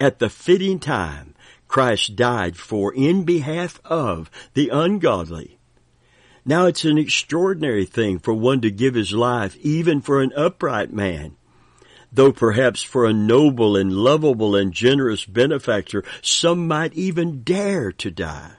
at 0.00 0.18
the 0.18 0.28
fitting 0.28 0.80
time, 0.80 1.36
Christ 1.70 2.16
died 2.16 2.56
for 2.56 2.92
in 2.92 3.22
behalf 3.22 3.80
of 3.84 4.28
the 4.54 4.70
ungodly. 4.70 5.60
Now 6.44 6.66
it's 6.66 6.84
an 6.84 6.98
extraordinary 6.98 7.84
thing 7.84 8.18
for 8.18 8.34
one 8.34 8.60
to 8.62 8.72
give 8.72 8.94
his 8.94 9.12
life 9.12 9.56
even 9.58 10.00
for 10.00 10.20
an 10.20 10.32
upright 10.34 10.92
man. 10.92 11.36
Though 12.12 12.32
perhaps 12.32 12.82
for 12.82 13.06
a 13.06 13.12
noble 13.12 13.76
and 13.76 13.92
lovable 13.92 14.56
and 14.56 14.72
generous 14.72 15.24
benefactor, 15.24 16.02
some 16.22 16.66
might 16.66 16.92
even 16.94 17.44
dare 17.44 17.92
to 17.92 18.10
die. 18.10 18.54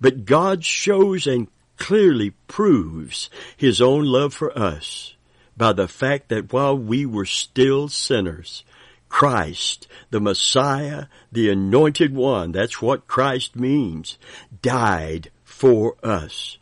But 0.00 0.24
God 0.24 0.64
shows 0.64 1.26
and 1.26 1.48
clearly 1.76 2.30
proves 2.46 3.28
His 3.58 3.82
own 3.82 4.06
love 4.06 4.32
for 4.32 4.58
us 4.58 5.16
by 5.54 5.74
the 5.74 5.86
fact 5.86 6.30
that 6.30 6.50
while 6.50 6.78
we 6.78 7.04
were 7.04 7.26
still 7.26 7.90
sinners, 7.90 8.64
Christ, 9.08 9.86
the 10.10 10.20
Messiah, 10.20 11.06
the 11.32 11.50
anointed 11.50 12.14
one, 12.14 12.52
that's 12.52 12.82
what 12.82 13.06
Christ 13.06 13.56
means, 13.56 14.18
died 14.62 15.30
for 15.44 15.96
us. 16.02 16.58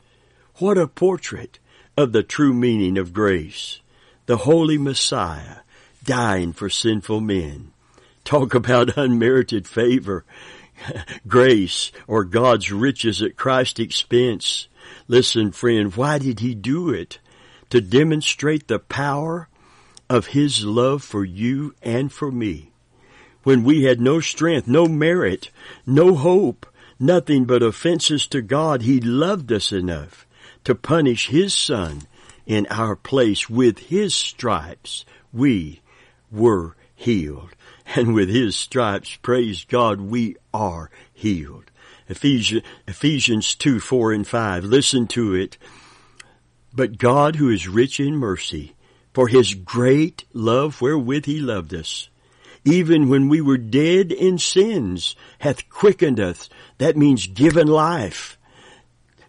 What 0.57 0.79
a 0.79 0.87
portrait 0.87 1.59
of 1.97 2.13
the 2.13 2.23
true 2.23 2.55
meaning 2.55 2.99
of 2.99 3.13
grace. 3.13 3.81
The 4.27 4.39
Holy 4.39 4.79
Messiah 4.79 5.59
dying 6.05 6.53
for 6.53 6.69
sinful 6.69 7.21
men. 7.21 7.73
Talk 8.25 8.55
about 8.55 8.97
unmerited 8.97 9.67
favor. 9.67 10.25
grace 11.27 11.91
or 12.07 12.25
God's 12.25 12.71
riches 12.71 13.23
at 13.23 13.37
Christ's 13.37 13.81
expense. 13.81 14.69
Listen, 15.09 15.53
friend, 15.53 15.95
why 15.95 16.19
did 16.19 16.41
he 16.41 16.55
do 16.55 16.91
it? 16.91 17.19
to 17.71 17.81
demonstrate 17.81 18.69
the 18.69 18.79
power 18.79 19.49
of 20.09 20.29
His 20.29 20.65
love 20.65 21.03
for 21.03 21.25
you 21.25 21.75
and 21.83 22.13
for 22.13 22.31
me. 22.31 22.71
When 23.43 23.65
we 23.65 23.85
had 23.85 24.01
no 24.01 24.21
strength, 24.21 24.67
no 24.67 24.87
merit, 24.87 25.51
no 25.87 26.15
hope, 26.15 26.67
nothing 26.99 27.45
but 27.45 27.63
offenses 27.63 28.27
to 28.29 28.43
God, 28.43 28.83
He 28.83 29.01
loved 29.01 29.53
us 29.53 29.73
enough 29.73 30.27
to 30.65 30.75
punish 30.75 31.29
His 31.29 31.55
Son 31.55 32.03
in 32.47 32.67
our 32.71 32.97
place 32.97 33.49
with 33.51 33.79
His 33.79 34.15
stripes. 34.15 35.05
We 35.33 35.81
were 36.31 36.77
healed. 36.95 37.51
And 37.95 38.15
with 38.15 38.29
His 38.29 38.57
stripes, 38.57 39.15
praise 39.17 39.65
God, 39.65 40.01
we 40.01 40.37
are 40.53 40.91
healed. 41.13 41.71
Ephesians, 42.09 42.63
Ephesians 42.87 43.55
2, 43.55 43.81
4 43.81 44.13
and 44.13 44.27
5. 44.27 44.65
Listen 44.65 45.07
to 45.09 45.35
it. 45.35 45.59
But 46.73 46.99
God 46.99 47.37
who 47.37 47.49
is 47.49 47.69
rich 47.69 48.01
in 48.01 48.17
mercy, 48.17 48.76
for 49.17 49.29
His 49.29 49.55
great 49.55 50.25
love 50.35 50.83
wherewith 50.83 51.25
He 51.25 51.41
loved 51.41 51.73
us, 51.73 52.11
even 52.67 53.09
when 53.09 53.31
we 53.31 53.41
were 53.41 53.57
dead 53.57 54.13
in 54.13 54.37
sins, 54.37 55.17
hath 55.39 55.71
quickened 55.71 56.21
us. 56.21 56.51
That 56.77 56.99
means 56.99 57.27
given 57.27 57.67
life 57.67 58.37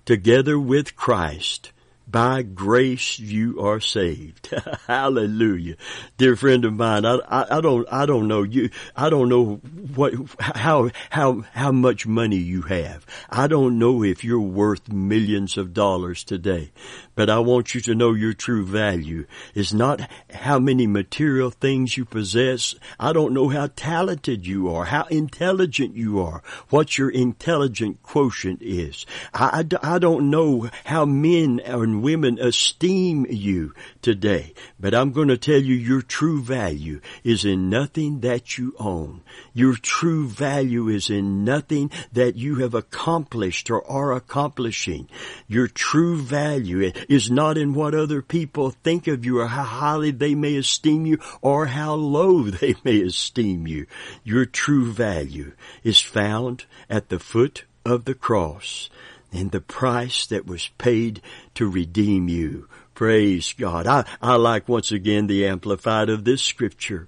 together 0.04 0.60
with 0.60 0.98
Christ. 0.98 1.72
By 2.06 2.42
grace 2.42 3.18
you 3.18 3.62
are 3.62 3.80
saved. 3.80 4.54
Hallelujah. 4.88 5.76
Dear 6.18 6.36
friend 6.36 6.66
of 6.66 6.74
mine, 6.74 7.06
I, 7.06 7.20
I, 7.28 7.58
I, 7.58 7.62
don't, 7.62 7.88
I 7.92 8.06
don't 8.06 8.28
know 8.28 8.44
you, 8.44 8.70
I 8.96 9.10
don't 9.10 9.28
know 9.30 9.56
what, 9.96 10.14
how, 10.40 10.90
how, 11.10 11.44
how 11.54 11.72
much 11.72 12.08
money 12.08 12.38
you 12.38 12.62
have. 12.64 13.06
I 13.30 13.48
don't 13.48 13.80
know 13.80 14.04
if 14.04 14.24
you're 14.24 14.40
worth 14.40 14.90
millions 14.90 15.58
of 15.58 15.74
dollars 15.74 16.24
today, 16.26 16.72
but 17.18 17.32
I 17.32 17.40
want 17.40 17.74
you 17.74 17.82
to 17.82 17.96
know 17.96 18.14
your 18.14 18.34
true 18.34 18.64
value 18.64 19.26
is 19.56 19.74
not 19.74 20.08
how 20.32 20.60
many 20.60 20.86
material 20.86 21.50
things 21.50 21.98
you 21.98 22.06
possess. 22.06 22.76
I 23.00 23.12
don't 23.12 23.34
know 23.34 23.50
how 23.50 23.70
talented 23.76 24.46
you 24.46 24.70
are, 24.70 24.86
how 24.86 25.06
intelligent 25.06 25.96
you 25.96 26.22
are, 26.22 26.44
what 26.70 27.00
your 27.00 27.10
intelligent 27.10 28.04
quotient 28.04 28.62
is. 28.62 29.08
I, 29.34 29.66
I, 29.82 29.96
I 29.96 29.98
don't 29.98 30.30
know 30.30 30.70
how 30.86 31.06
men 31.06 31.60
and 31.62 32.04
women 32.04 32.38
esteem 32.40 33.26
you 33.28 33.74
today. 34.04 34.54
But 34.80 34.94
I'm 34.94 35.12
going 35.12 35.30
to 35.30 35.38
tell 35.40 35.60
you 35.60 35.74
your 35.74 36.04
true 36.04 36.44
value 36.44 37.02
is 37.24 37.46
in 37.46 37.68
nothing 37.68 38.20
that 38.20 38.60
you 38.60 38.76
own. 38.80 39.24
Your 39.56 39.76
true 39.76 40.28
value 40.28 40.88
is 40.88 41.10
in 41.10 41.44
nothing 41.44 41.90
that 42.14 42.36
you 42.36 42.58
have 42.58 42.76
accomplished 42.76 43.72
or 43.72 43.86
are 43.90 44.14
accomplishing. 44.14 45.10
Your 45.48 45.68
true 45.68 46.22
value 46.22 46.92
is 47.08 47.32
not 47.32 47.58
in 47.58 47.74
what 47.74 47.96
other 47.96 48.22
people 48.22 48.72
think 48.72 49.08
of 49.08 49.26
you 49.26 49.40
or 49.40 49.48
how 49.48 49.64
highly 49.64 50.12
they 50.12 50.36
may 50.36 50.56
esteem 50.56 51.06
you 51.06 51.18
or 51.42 51.68
how 51.68 51.94
low 51.94 52.44
they 52.44 52.76
may 52.84 53.02
esteem 53.02 53.68
you. 53.68 53.86
Your 54.24 54.46
true 54.46 54.92
value 54.92 55.54
is 55.84 56.00
found 56.00 56.66
at 56.90 57.10
the 57.10 57.20
foot 57.20 57.66
of 57.86 58.06
the 58.06 58.16
cross 58.16 58.90
and 59.32 59.52
the 59.52 59.62
price 59.62 60.26
that 60.28 60.46
was 60.46 60.70
paid 60.78 61.22
to 61.56 61.70
redeem 61.70 62.28
you. 62.28 62.68
Praise 62.94 63.54
God. 63.54 63.86
I, 63.86 64.06
I 64.22 64.36
like 64.36 64.68
once 64.68 64.92
again 64.92 65.28
the 65.28 65.46
amplified 65.46 66.10
of 66.10 66.24
this 66.24 66.42
scripture. 66.42 67.08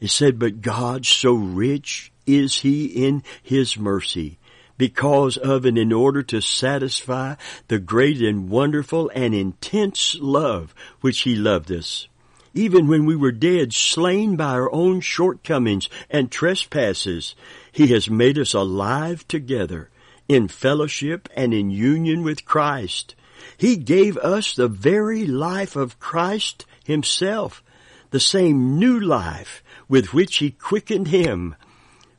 It 0.00 0.10
said, 0.10 0.38
but 0.38 0.60
God 0.60 1.04
so 1.06 1.32
rich 1.32 2.12
is 2.26 2.60
he 2.60 2.86
in 2.86 3.22
his 3.42 3.78
mercy 3.78 4.38
because 4.78 5.36
of 5.36 5.64
and 5.64 5.78
in 5.78 5.92
order 5.92 6.22
to 6.22 6.40
satisfy 6.40 7.34
the 7.68 7.78
great 7.78 8.20
and 8.20 8.48
wonderful 8.48 9.10
and 9.14 9.34
intense 9.34 10.16
love 10.20 10.74
which 11.00 11.20
he 11.20 11.34
loved 11.34 11.70
us. 11.70 12.08
Even 12.54 12.88
when 12.88 13.04
we 13.04 13.14
were 13.14 13.32
dead, 13.32 13.74
slain 13.74 14.34
by 14.36 14.52
our 14.52 14.72
own 14.72 15.00
shortcomings 15.00 15.90
and 16.08 16.30
trespasses, 16.30 17.34
he 17.70 17.88
has 17.88 18.08
made 18.08 18.38
us 18.38 18.54
alive 18.54 19.28
together 19.28 19.90
in 20.28 20.48
fellowship 20.48 21.28
and 21.36 21.52
in 21.52 21.70
union 21.70 22.22
with 22.22 22.46
Christ. 22.46 23.14
He 23.56 23.76
gave 23.76 24.16
us 24.16 24.54
the 24.54 24.68
very 24.68 25.26
life 25.26 25.76
of 25.76 26.00
Christ 26.00 26.64
himself, 26.84 27.62
the 28.10 28.20
same 28.20 28.78
new 28.78 28.98
life 28.98 29.62
with 29.88 30.14
which 30.14 30.38
he 30.38 30.50
quickened 30.50 31.08
him. 31.08 31.54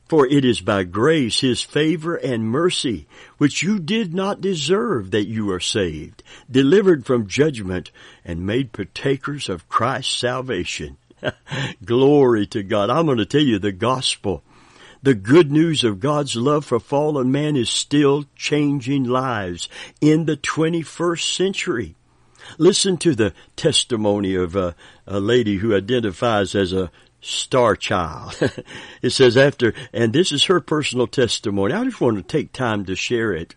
For 0.08 0.26
it 0.26 0.44
is 0.44 0.62
by 0.62 0.84
grace, 0.84 1.40
his 1.40 1.60
favor 1.60 2.16
and 2.16 2.44
mercy, 2.44 3.06
which 3.36 3.62
you 3.62 3.78
did 3.78 4.14
not 4.14 4.40
deserve 4.40 5.10
that 5.10 5.26
you 5.26 5.50
are 5.50 5.60
saved, 5.60 6.22
delivered 6.50 7.04
from 7.04 7.26
judgment, 7.26 7.90
and 8.24 8.46
made 8.46 8.72
partakers 8.72 9.48
of 9.48 9.68
Christ's 9.68 10.16
salvation. 10.16 10.96
Glory 11.84 12.46
to 12.46 12.62
God. 12.62 12.88
I'm 12.88 13.06
going 13.06 13.18
to 13.18 13.26
tell 13.26 13.42
you 13.42 13.58
the 13.58 13.72
gospel 13.72 14.42
the 15.02 15.14
good 15.14 15.52
news 15.52 15.84
of 15.84 16.00
God's 16.00 16.34
love 16.34 16.64
for 16.64 16.80
fallen 16.80 17.30
man 17.30 17.56
is 17.56 17.70
still 17.70 18.24
changing 18.34 19.04
lives 19.04 19.68
in 20.00 20.24
the 20.24 20.36
21st 20.36 21.34
century. 21.34 21.94
Listen 22.56 22.96
to 22.98 23.14
the 23.14 23.32
testimony 23.56 24.34
of 24.34 24.56
a, 24.56 24.74
a 25.06 25.20
lady 25.20 25.58
who 25.58 25.76
identifies 25.76 26.54
as 26.54 26.72
a 26.72 26.90
star 27.20 27.76
child. 27.76 28.36
it 29.02 29.10
says 29.10 29.36
after, 29.36 29.74
and 29.92 30.12
this 30.12 30.32
is 30.32 30.44
her 30.44 30.60
personal 30.60 31.06
testimony. 31.06 31.74
I 31.74 31.84
just 31.84 32.00
want 32.00 32.16
to 32.16 32.22
take 32.22 32.52
time 32.52 32.84
to 32.86 32.94
share 32.94 33.32
it. 33.32 33.54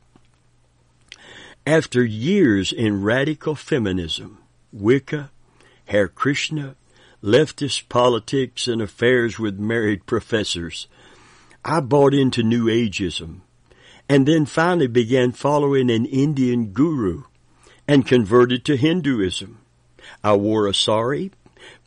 After 1.65 2.03
years 2.03 2.71
in 2.71 3.03
radical 3.03 3.55
feminism, 3.55 4.39
Wicca, 4.71 5.29
Hare 5.85 6.07
Krishna, 6.07 6.75
leftist 7.23 7.87
politics 7.87 8.67
and 8.67 8.81
affairs 8.81 9.37
with 9.37 9.59
married 9.59 10.05
professors, 10.05 10.87
I 11.63 11.79
bought 11.81 12.15
into 12.15 12.41
New 12.41 12.65
Ageism 12.65 13.41
and 14.09 14.27
then 14.27 14.45
finally 14.45 14.87
began 14.87 15.31
following 15.31 15.91
an 15.91 16.05
Indian 16.05 16.73
guru 16.73 17.23
and 17.87 18.07
converted 18.07 18.65
to 18.65 18.75
Hinduism. 18.75 19.59
I 20.23 20.33
wore 20.33 20.67
a 20.67 20.73
sari, 20.73 21.31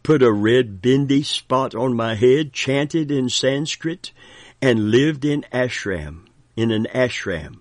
put 0.05 0.23
a 0.23 0.31
red 0.31 0.83
bindi 0.83 1.25
spot 1.25 1.75
on 1.75 1.97
my 1.97 2.15
head, 2.15 2.53
chanted 2.53 3.11
in 3.11 3.29
Sanskrit, 3.29 4.13
and 4.63 4.91
lived 4.91 5.25
in 5.25 5.45
ashram, 5.51 6.27
in 6.55 6.71
an 6.71 6.87
ashram. 6.95 7.61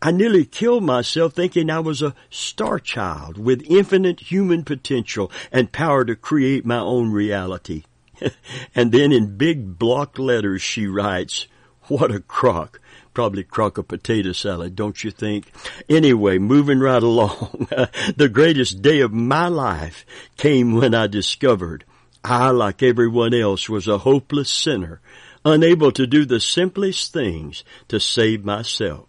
I 0.00 0.12
nearly 0.12 0.44
killed 0.44 0.84
myself 0.84 1.32
thinking 1.32 1.70
I 1.70 1.80
was 1.80 2.02
a 2.02 2.14
star 2.30 2.78
child 2.78 3.38
with 3.38 3.68
infinite 3.68 4.20
human 4.20 4.62
potential 4.62 5.32
and 5.50 5.72
power 5.72 6.04
to 6.04 6.14
create 6.14 6.64
my 6.64 6.78
own 6.78 7.10
reality. 7.10 7.84
and 8.74 8.92
then 8.92 9.10
in 9.10 9.36
big 9.36 9.78
block 9.78 10.18
letters 10.18 10.62
she 10.62 10.86
writes, 10.86 11.48
what 11.84 12.14
a 12.14 12.20
crock. 12.20 12.80
Probably 13.18 13.42
crock 13.42 13.78
of 13.78 13.88
potato 13.88 14.30
salad, 14.30 14.76
don't 14.76 15.02
you 15.02 15.10
think? 15.10 15.50
Anyway, 15.88 16.38
moving 16.38 16.78
right 16.78 17.02
along. 17.02 17.66
the 18.16 18.30
greatest 18.32 18.80
day 18.80 19.00
of 19.00 19.12
my 19.12 19.48
life 19.48 20.06
came 20.36 20.76
when 20.76 20.94
I 20.94 21.08
discovered 21.08 21.84
I, 22.22 22.50
like 22.50 22.80
everyone 22.80 23.34
else, 23.34 23.68
was 23.68 23.88
a 23.88 23.98
hopeless 23.98 24.50
sinner, 24.50 25.00
unable 25.44 25.90
to 25.90 26.06
do 26.06 26.26
the 26.26 26.38
simplest 26.38 27.12
things 27.12 27.64
to 27.88 27.98
save 27.98 28.44
myself. 28.44 29.08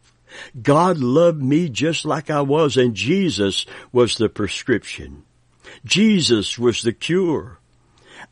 God 0.60 0.98
loved 0.98 1.44
me 1.44 1.70
just 1.70 2.04
like 2.04 2.32
I 2.32 2.42
was 2.42 2.78
and 2.78 2.96
Jesus 2.96 3.68
was 3.92 4.18
the 4.18 4.28
prescription. 4.28 5.22
Jesus 5.86 6.58
was 6.58 6.82
the 6.82 6.94
cure. 6.94 7.60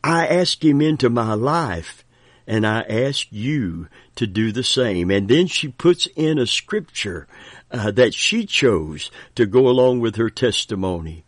I 0.02 0.26
asked 0.26 0.64
Him 0.64 0.80
into 0.80 1.08
my 1.08 1.34
life 1.34 2.04
and 2.48 2.66
I 2.66 2.80
ask 2.80 3.26
you 3.30 3.88
to 4.16 4.26
do 4.26 4.50
the 4.52 4.64
same. 4.64 5.10
And 5.10 5.28
then 5.28 5.46
she 5.46 5.68
puts 5.68 6.08
in 6.16 6.38
a 6.38 6.46
scripture 6.46 7.28
uh, 7.70 7.90
that 7.92 8.14
she 8.14 8.46
chose 8.46 9.10
to 9.34 9.44
go 9.44 9.68
along 9.68 10.00
with 10.00 10.16
her 10.16 10.30
testimony. 10.30 11.24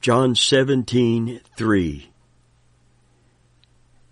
John 0.00 0.36
17, 0.36 1.40
3. 1.56 2.10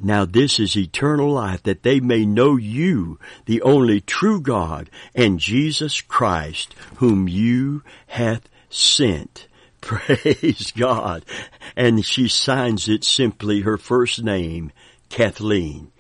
Now 0.01 0.25
this 0.25 0.59
is 0.59 0.77
eternal 0.77 1.31
life, 1.31 1.63
that 1.63 1.85
they 1.85 2.01
may 2.01 2.27
know 2.27 2.57
you, 2.57 3.21
the 3.47 3.63
only 3.63 4.01
true 4.01 4.41
God, 4.41 4.91
and 5.15 5.39
Jesus 5.39 6.01
Christ, 6.01 6.75
whom 6.97 7.29
you 7.29 7.85
hath 8.09 8.49
sent. 8.69 9.47
Praise 9.81 10.73
God. 10.73 11.25
And 11.77 12.05
she 12.05 12.27
signs 12.27 12.89
it 12.89 13.05
simply 13.05 13.61
her 13.61 13.79
first 13.79 14.23
name, 14.23 14.73
Kathleen. 15.09 15.93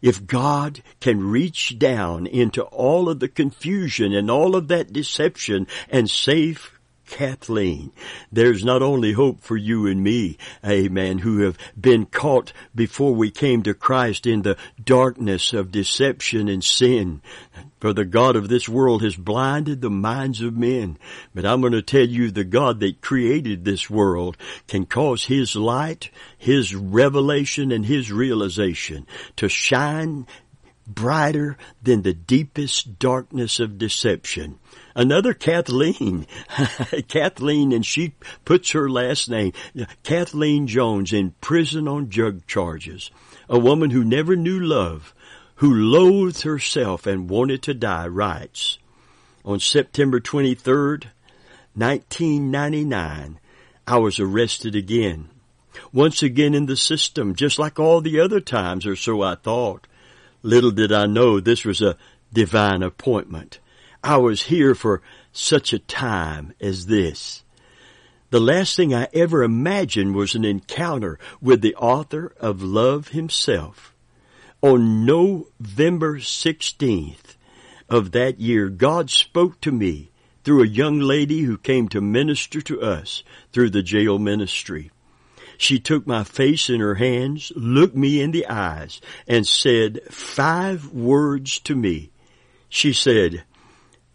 If 0.00 0.26
God 0.26 0.82
can 1.00 1.30
reach 1.30 1.78
down 1.78 2.26
into 2.26 2.62
all 2.62 3.08
of 3.08 3.20
the 3.20 3.28
confusion 3.28 4.12
and 4.12 4.30
all 4.30 4.54
of 4.54 4.68
that 4.68 4.92
deception 4.92 5.66
and 5.88 6.08
save 6.08 6.78
Kathleen. 7.08 7.90
There's 8.30 8.64
not 8.64 8.82
only 8.82 9.12
hope 9.12 9.40
for 9.40 9.56
you 9.56 9.86
and 9.86 10.02
me, 10.02 10.36
amen, 10.64 11.18
who 11.18 11.40
have 11.40 11.58
been 11.78 12.06
caught 12.06 12.52
before 12.74 13.14
we 13.14 13.30
came 13.30 13.62
to 13.62 13.74
Christ 13.74 14.26
in 14.26 14.42
the 14.42 14.56
darkness 14.82 15.52
of 15.52 15.72
deception 15.72 16.48
and 16.48 16.62
sin. 16.62 17.22
For 17.80 17.92
the 17.92 18.04
God 18.04 18.34
of 18.34 18.48
this 18.48 18.68
world 18.68 19.02
has 19.02 19.14
blinded 19.14 19.80
the 19.80 19.90
minds 19.90 20.40
of 20.40 20.56
men. 20.56 20.98
But 21.34 21.46
I'm 21.46 21.60
going 21.60 21.74
to 21.74 21.82
tell 21.82 22.06
you 22.06 22.30
the 22.30 22.44
God 22.44 22.80
that 22.80 23.00
created 23.00 23.64
this 23.64 23.88
world 23.88 24.36
can 24.66 24.84
cause 24.84 25.24
His 25.24 25.54
light, 25.54 26.10
His 26.36 26.74
revelation, 26.74 27.70
and 27.70 27.86
His 27.86 28.10
realization 28.10 29.06
to 29.36 29.48
shine 29.48 30.26
brighter 30.88 31.56
than 31.82 32.02
the 32.02 32.14
deepest 32.14 32.98
darkness 32.98 33.60
of 33.60 33.78
deception. 33.78 34.58
Another 34.96 35.34
Kathleen, 35.34 36.26
Kathleen, 37.08 37.72
and 37.72 37.84
she 37.84 38.14
puts 38.44 38.72
her 38.72 38.88
last 38.88 39.28
name, 39.28 39.52
Kathleen 40.02 40.66
Jones, 40.66 41.12
in 41.12 41.34
prison 41.40 41.86
on 41.86 42.08
drug 42.08 42.46
charges. 42.46 43.10
A 43.48 43.58
woman 43.58 43.90
who 43.90 44.02
never 44.02 44.34
knew 44.34 44.58
love, 44.58 45.14
who 45.58 45.74
loathed 45.74 46.42
herself 46.42 47.06
and 47.06 47.28
wanted 47.28 47.62
to 47.62 47.74
die, 47.74 48.06
writes, 48.06 48.78
on 49.44 49.58
September 49.58 50.20
23rd, 50.20 51.06
1999, 51.74 53.40
I 53.86 53.98
was 53.98 54.20
arrested 54.20 54.76
again. 54.76 55.30
Once 55.92 56.22
again 56.22 56.54
in 56.54 56.66
the 56.66 56.76
system, 56.76 57.34
just 57.34 57.58
like 57.58 57.78
all 57.80 58.00
the 58.00 58.20
other 58.20 58.40
times, 58.40 58.86
or 58.86 58.94
so 58.94 59.22
I 59.22 59.34
thought. 59.34 59.86
Little 60.42 60.70
did 60.70 60.92
I 60.92 61.06
know 61.06 61.40
this 61.40 61.64
was 61.64 61.82
a 61.82 61.96
divine 62.32 62.82
appointment. 62.82 63.58
I 64.02 64.18
was 64.18 64.42
here 64.42 64.76
for 64.76 65.02
such 65.32 65.72
a 65.72 65.80
time 65.80 66.52
as 66.60 66.86
this. 66.86 67.42
The 68.30 68.40
last 68.40 68.76
thing 68.76 68.94
I 68.94 69.08
ever 69.12 69.42
imagined 69.42 70.14
was 70.14 70.34
an 70.34 70.44
encounter 70.44 71.18
with 71.40 71.62
the 71.62 71.74
author 71.74 72.32
of 72.38 72.62
love 72.62 73.08
himself. 73.08 73.92
On 74.60 75.06
November 75.06 76.18
16th 76.18 77.36
of 77.88 78.10
that 78.10 78.40
year, 78.40 78.68
God 78.68 79.08
spoke 79.08 79.60
to 79.60 79.70
me 79.70 80.10
through 80.42 80.64
a 80.64 80.66
young 80.66 80.98
lady 80.98 81.42
who 81.42 81.56
came 81.56 81.88
to 81.90 82.00
minister 82.00 82.60
to 82.62 82.82
us 82.82 83.22
through 83.52 83.70
the 83.70 83.84
jail 83.84 84.18
ministry. 84.18 84.90
She 85.58 85.78
took 85.78 86.08
my 86.08 86.24
face 86.24 86.68
in 86.68 86.80
her 86.80 86.96
hands, 86.96 87.52
looked 87.54 87.94
me 87.94 88.20
in 88.20 88.32
the 88.32 88.48
eyes, 88.48 89.00
and 89.28 89.46
said 89.46 90.00
five 90.10 90.88
words 90.92 91.60
to 91.60 91.76
me. 91.76 92.10
She 92.68 92.92
said, 92.92 93.44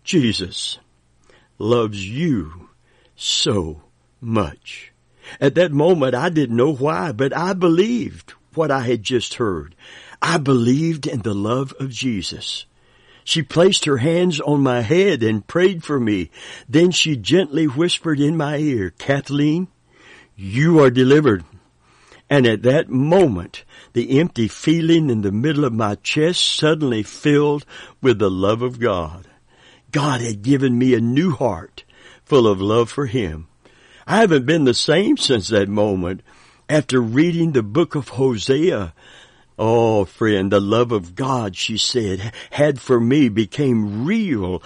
Jesus 0.03 0.77
loves 1.57 2.05
you 2.05 2.67
so 3.15 3.83
much. 4.19 4.91
At 5.39 5.55
that 5.55 5.71
moment, 5.71 6.15
I 6.15 6.27
didn't 6.27 6.57
know 6.57 6.73
why, 6.73 7.13
but 7.13 7.35
I 7.35 7.53
believed 7.53 8.31
what 8.55 8.71
I 8.71 8.81
had 8.81 9.03
just 9.03 9.35
heard. 9.35 9.75
I 10.25 10.37
believed 10.37 11.05
in 11.05 11.19
the 11.19 11.33
love 11.33 11.73
of 11.81 11.89
Jesus. 11.89 12.65
She 13.25 13.43
placed 13.43 13.83
her 13.83 13.97
hands 13.97 14.39
on 14.39 14.63
my 14.63 14.79
head 14.79 15.21
and 15.21 15.45
prayed 15.45 15.83
for 15.83 15.99
me. 15.99 16.31
Then 16.67 16.91
she 16.91 17.17
gently 17.17 17.65
whispered 17.65 18.21
in 18.21 18.37
my 18.37 18.55
ear, 18.57 18.93
Kathleen, 18.97 19.67
you 20.35 20.79
are 20.79 20.89
delivered. 20.89 21.43
And 22.29 22.47
at 22.47 22.63
that 22.63 22.89
moment, 22.89 23.65
the 23.91 24.17
empty 24.19 24.47
feeling 24.47 25.09
in 25.09 25.23
the 25.23 25.31
middle 25.31 25.65
of 25.65 25.73
my 25.73 25.95
chest 25.95 26.41
suddenly 26.41 27.03
filled 27.03 27.65
with 28.01 28.17
the 28.17 28.31
love 28.31 28.61
of 28.61 28.79
God. 28.79 29.27
God 29.91 30.21
had 30.21 30.41
given 30.41 30.79
me 30.79 30.93
a 30.93 31.01
new 31.01 31.31
heart 31.31 31.83
full 32.23 32.47
of 32.47 32.61
love 32.61 32.89
for 32.89 33.07
Him. 33.07 33.47
I 34.07 34.21
haven't 34.21 34.45
been 34.45 34.63
the 34.63 34.73
same 34.73 35.17
since 35.17 35.49
that 35.49 35.67
moment. 35.67 36.21
After 36.69 37.01
reading 37.01 37.51
the 37.51 37.61
book 37.61 37.93
of 37.93 38.09
Hosea, 38.09 38.93
oh 39.57 40.05
friend, 40.05 40.51
the 40.51 40.59
love 40.59 40.91
of 40.91 41.15
God, 41.15 41.55
she 41.55 41.77
said, 41.77 42.33
had 42.51 42.79
for 42.79 42.99
me 42.99 43.29
became 43.29 44.05
real. 44.05 44.61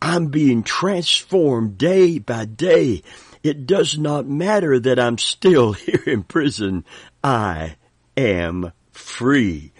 I'm 0.00 0.26
being 0.28 0.62
transformed 0.62 1.78
day 1.78 2.18
by 2.18 2.44
day. 2.44 3.02
It 3.42 3.66
does 3.66 3.98
not 3.98 4.26
matter 4.26 4.78
that 4.78 4.98
I'm 4.98 5.18
still 5.18 5.72
here 5.74 6.02
in 6.06 6.22
prison. 6.22 6.84
I 7.22 7.76
am 8.16 8.72
free. 8.92 9.72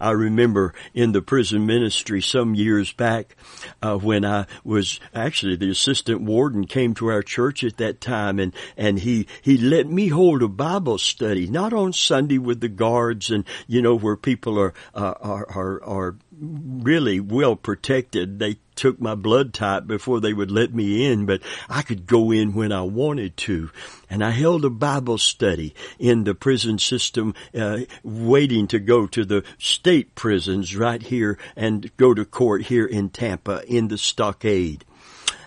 I 0.00 0.12
remember 0.12 0.74
in 0.94 1.12
the 1.12 1.22
prison 1.22 1.66
ministry 1.66 2.22
some 2.22 2.54
years 2.54 2.92
back 2.92 3.36
uh, 3.82 3.96
when 3.96 4.24
I 4.24 4.46
was 4.64 5.00
actually 5.14 5.56
the 5.56 5.70
assistant 5.70 6.20
warden 6.20 6.66
came 6.66 6.94
to 6.94 7.08
our 7.08 7.22
church 7.22 7.64
at 7.64 7.76
that 7.78 8.00
time 8.00 8.38
and 8.38 8.54
and 8.76 9.00
he 9.00 9.26
he 9.42 9.56
let 9.56 9.86
me 9.86 10.08
hold 10.08 10.42
a 10.42 10.48
Bible 10.48 10.98
study 10.98 11.46
not 11.46 11.72
on 11.72 11.92
Sunday 11.92 12.38
with 12.38 12.60
the 12.60 12.68
guards 12.68 13.30
and 13.30 13.44
you 13.66 13.82
know 13.82 13.94
where 13.94 14.16
people 14.16 14.58
are 14.58 14.74
uh, 14.94 15.14
are 15.20 15.46
are, 15.50 15.82
are 15.84 16.16
really 16.40 17.20
well 17.20 17.56
protected. 17.56 18.38
They 18.38 18.58
took 18.74 19.00
my 19.00 19.14
blood 19.14 19.52
type 19.52 19.86
before 19.86 20.20
they 20.20 20.32
would 20.32 20.50
let 20.50 20.72
me 20.72 21.04
in, 21.04 21.26
but 21.26 21.42
I 21.68 21.82
could 21.82 22.06
go 22.06 22.30
in 22.30 22.54
when 22.54 22.70
I 22.70 22.82
wanted 22.82 23.36
to. 23.38 23.70
And 24.08 24.22
I 24.22 24.30
held 24.30 24.64
a 24.64 24.70
Bible 24.70 25.18
study 25.18 25.74
in 25.98 26.24
the 26.24 26.34
prison 26.34 26.78
system, 26.78 27.34
uh, 27.54 27.80
waiting 28.02 28.68
to 28.68 28.78
go 28.78 29.06
to 29.08 29.24
the 29.24 29.44
state 29.58 30.14
prisons 30.14 30.76
right 30.76 31.02
here 31.02 31.38
and 31.56 31.90
go 31.96 32.14
to 32.14 32.24
court 32.24 32.62
here 32.62 32.86
in 32.86 33.10
Tampa 33.10 33.62
in 33.66 33.88
the 33.88 33.98
stockade. 33.98 34.84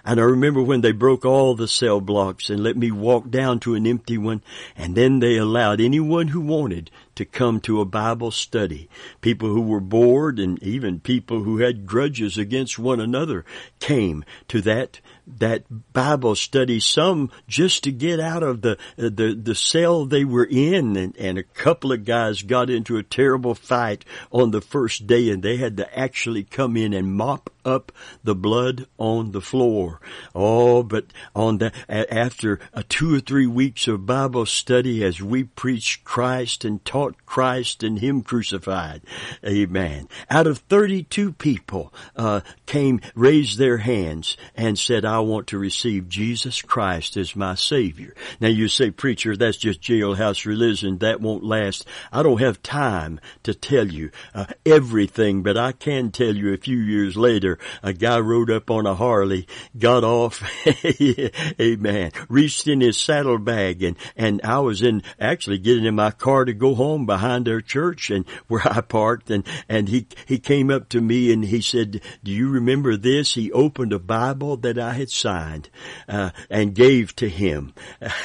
And 0.04 0.19
I 0.19 0.23
remember 0.23 0.62
when 0.63 0.82
they 0.82 0.93
broke 0.93 1.25
all 1.25 1.56
the 1.56 1.67
cell 1.67 2.01
blocks 2.01 2.49
and 2.49 2.63
let 2.63 2.75
me 2.75 2.89
walk 2.89 3.30
down 3.30 3.60
to 3.62 3.75
an 3.75 3.86
empty 3.86 4.17
one, 4.17 4.41
and 4.75 4.95
then 4.95 5.19
they 5.19 5.38
allowed 5.38 5.80
anyone 5.80 6.30
who 6.30 6.41
wanted 6.41 6.89
to 7.15 7.26
come 7.26 7.60
to 7.62 7.82
a 7.82 7.86
Bible 7.86 8.32
study. 8.32 8.89
People 9.21 9.50
who 9.50 9.62
were 9.62 9.80
bored 9.80 10.39
and 10.39 10.62
even 10.63 11.00
people 11.00 11.43
who 11.43 11.58
had 11.58 11.86
grudges 11.86 12.38
against 12.38 12.80
one 12.80 13.00
another 13.00 13.45
came 13.80 14.24
to 14.47 14.62
that 14.62 15.00
that 15.39 15.63
Bible 15.93 16.36
study, 16.36 16.80
some 16.80 17.32
just 17.47 17.84
to 17.86 17.91
get 17.91 18.19
out 18.19 18.43
of 18.43 18.62
the, 18.62 18.78
the, 18.97 19.39
the 19.41 19.56
cell 19.56 20.06
they 20.06 20.26
were 20.26 20.47
in. 20.50 20.97
And, 20.97 21.15
and 21.17 21.38
a 21.38 21.43
couple 21.43 21.91
of 21.91 22.06
guys 22.06 22.41
got 22.41 22.69
into 22.69 22.97
a 22.97 23.04
terrible 23.04 23.56
fight 23.56 24.06
on 24.32 24.52
the 24.52 24.62
first 24.62 25.08
day 25.08 25.30
and 25.30 25.41
they 25.41 25.58
had 25.58 25.78
to 25.78 25.97
actually 26.00 26.43
come 26.43 26.76
in 26.76 26.93
and 26.93 27.15
mop 27.15 27.50
up 27.65 27.91
the 28.24 28.36
blood 28.36 28.88
on 28.97 29.32
the 29.32 29.41
floor. 29.41 30.00
Oh, 30.34 30.84
but 30.84 31.06
on 31.36 31.60
that, 31.60 31.74
after 31.89 32.60
a 32.74 32.84
two 32.84 33.15
or 33.15 33.19
three 33.19 33.47
weeks 33.47 33.88
of 33.88 34.06
Bible 34.06 34.45
study 34.45 35.04
as 35.04 35.21
we 35.21 35.43
preached 35.43 36.04
Christ 36.04 36.65
and 36.65 36.84
taught 36.84 37.26
Christ 37.26 37.84
and 37.84 38.00
Him 38.00 38.21
crucified. 38.21 39.02
Amen. 39.45 40.08
Out 40.30 40.47
of 40.47 40.60
32 40.60 41.34
people, 41.34 41.93
uh, 42.15 42.41
came, 42.65 43.02
raised 43.15 43.58
their 43.58 43.78
hands 43.78 44.38
and 44.56 44.78
said, 44.78 45.06
I 45.06 45.19
want 45.19 45.47
to 45.47 45.58
receive 45.58 46.10
Jesus 46.10 46.62
Christ 46.62 47.17
as 47.17 47.36
my 47.36 47.56
Savior. 47.56 48.13
Now 48.39 48.47
you 48.47 48.67
say, 48.67 48.91
preacher, 48.91 49.36
that's 49.36 49.58
just 49.58 49.82
jailhouse 49.82 50.45
religion. 50.45 51.00
That 51.00 51.21
won't 51.21 51.43
last. 51.43 51.86
I 52.12 52.24
don't 52.24 52.41
have 52.41 52.63
time 52.63 53.19
to 53.43 53.54
tell 53.54 53.88
you 53.88 54.12
uh, 54.34 54.45
everything, 54.65 55.43
but 55.43 55.58
I 55.58 55.71
can 55.71 56.12
tell 56.12 56.36
you 56.36 56.54
a 56.54 56.58
few 56.58 56.78
years 56.78 57.17
later, 57.17 57.50
a 57.83 57.93
guy 57.93 58.19
rode 58.19 58.51
up 58.51 58.69
on 58.69 58.85
a 58.85 58.95
Harley, 58.95 59.47
got 59.77 60.03
off, 60.03 60.43
amen, 61.59 62.11
reached 62.29 62.67
in 62.67 62.81
his 62.81 62.97
saddlebag 62.97 63.83
and, 63.83 63.97
and 64.15 64.41
I 64.43 64.59
was 64.59 64.81
in, 64.81 65.03
actually 65.19 65.57
getting 65.59 65.85
in 65.85 65.95
my 65.95 66.11
car 66.11 66.45
to 66.45 66.53
go 66.53 66.75
home 66.75 67.05
behind 67.05 67.47
our 67.47 67.61
church 67.61 68.09
and 68.09 68.25
where 68.47 68.61
I 68.65 68.81
parked 68.81 69.29
and, 69.29 69.45
and 69.67 69.87
he, 69.89 70.07
he 70.25 70.39
came 70.39 70.69
up 70.69 70.89
to 70.89 71.01
me 71.01 71.31
and 71.31 71.43
he 71.45 71.61
said, 71.61 72.01
do 72.23 72.31
you 72.31 72.49
remember 72.49 72.97
this? 72.97 73.33
He 73.33 73.51
opened 73.51 73.93
a 73.93 73.99
Bible 73.99 74.57
that 74.57 74.77
I 74.77 74.93
had 74.93 75.09
signed, 75.09 75.69
uh, 76.07 76.31
and 76.49 76.73
gave 76.73 77.15
to 77.17 77.29
him. 77.29 77.73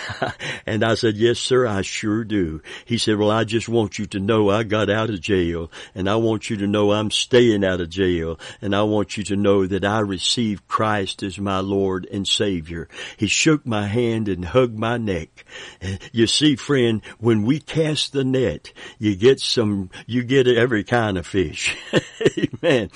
and 0.66 0.84
I 0.84 0.94
said, 0.94 1.16
yes, 1.16 1.38
sir, 1.38 1.66
I 1.66 1.82
sure 1.82 2.24
do. 2.24 2.62
He 2.84 2.98
said, 2.98 3.16
well, 3.16 3.30
I 3.30 3.44
just 3.44 3.68
want 3.68 3.98
you 3.98 4.06
to 4.06 4.20
know 4.20 4.50
I 4.50 4.62
got 4.62 4.90
out 4.90 5.10
of 5.10 5.20
jail 5.20 5.70
and 5.94 6.08
I 6.08 6.16
want 6.16 6.50
you 6.50 6.56
to 6.58 6.66
know 6.66 6.92
I'm 6.92 7.10
staying 7.10 7.64
out 7.64 7.80
of 7.80 7.90
jail 7.90 8.38
and 8.60 8.74
I 8.74 8.82
want 8.82 9.15
you 9.16 9.24
to 9.24 9.36
know 9.36 9.66
that 9.66 9.84
I 9.84 10.00
received 10.00 10.68
Christ 10.68 11.22
as 11.22 11.38
my 11.38 11.60
Lord 11.60 12.06
and 12.10 12.26
Savior. 12.26 12.88
He 13.16 13.26
shook 13.26 13.66
my 13.66 13.86
hand 13.86 14.28
and 14.28 14.44
hugged 14.44 14.78
my 14.78 14.96
neck. 14.96 15.44
You 16.12 16.26
see, 16.26 16.56
friend, 16.56 17.02
when 17.18 17.44
we 17.44 17.60
cast 17.60 18.12
the 18.12 18.24
net, 18.24 18.72
you 18.98 19.16
get 19.16 19.40
some, 19.40 19.90
you 20.06 20.22
get 20.22 20.46
every 20.46 20.84
kind 20.84 21.18
of 21.18 21.26
fish. 21.26 21.76
Amen. 22.38 22.90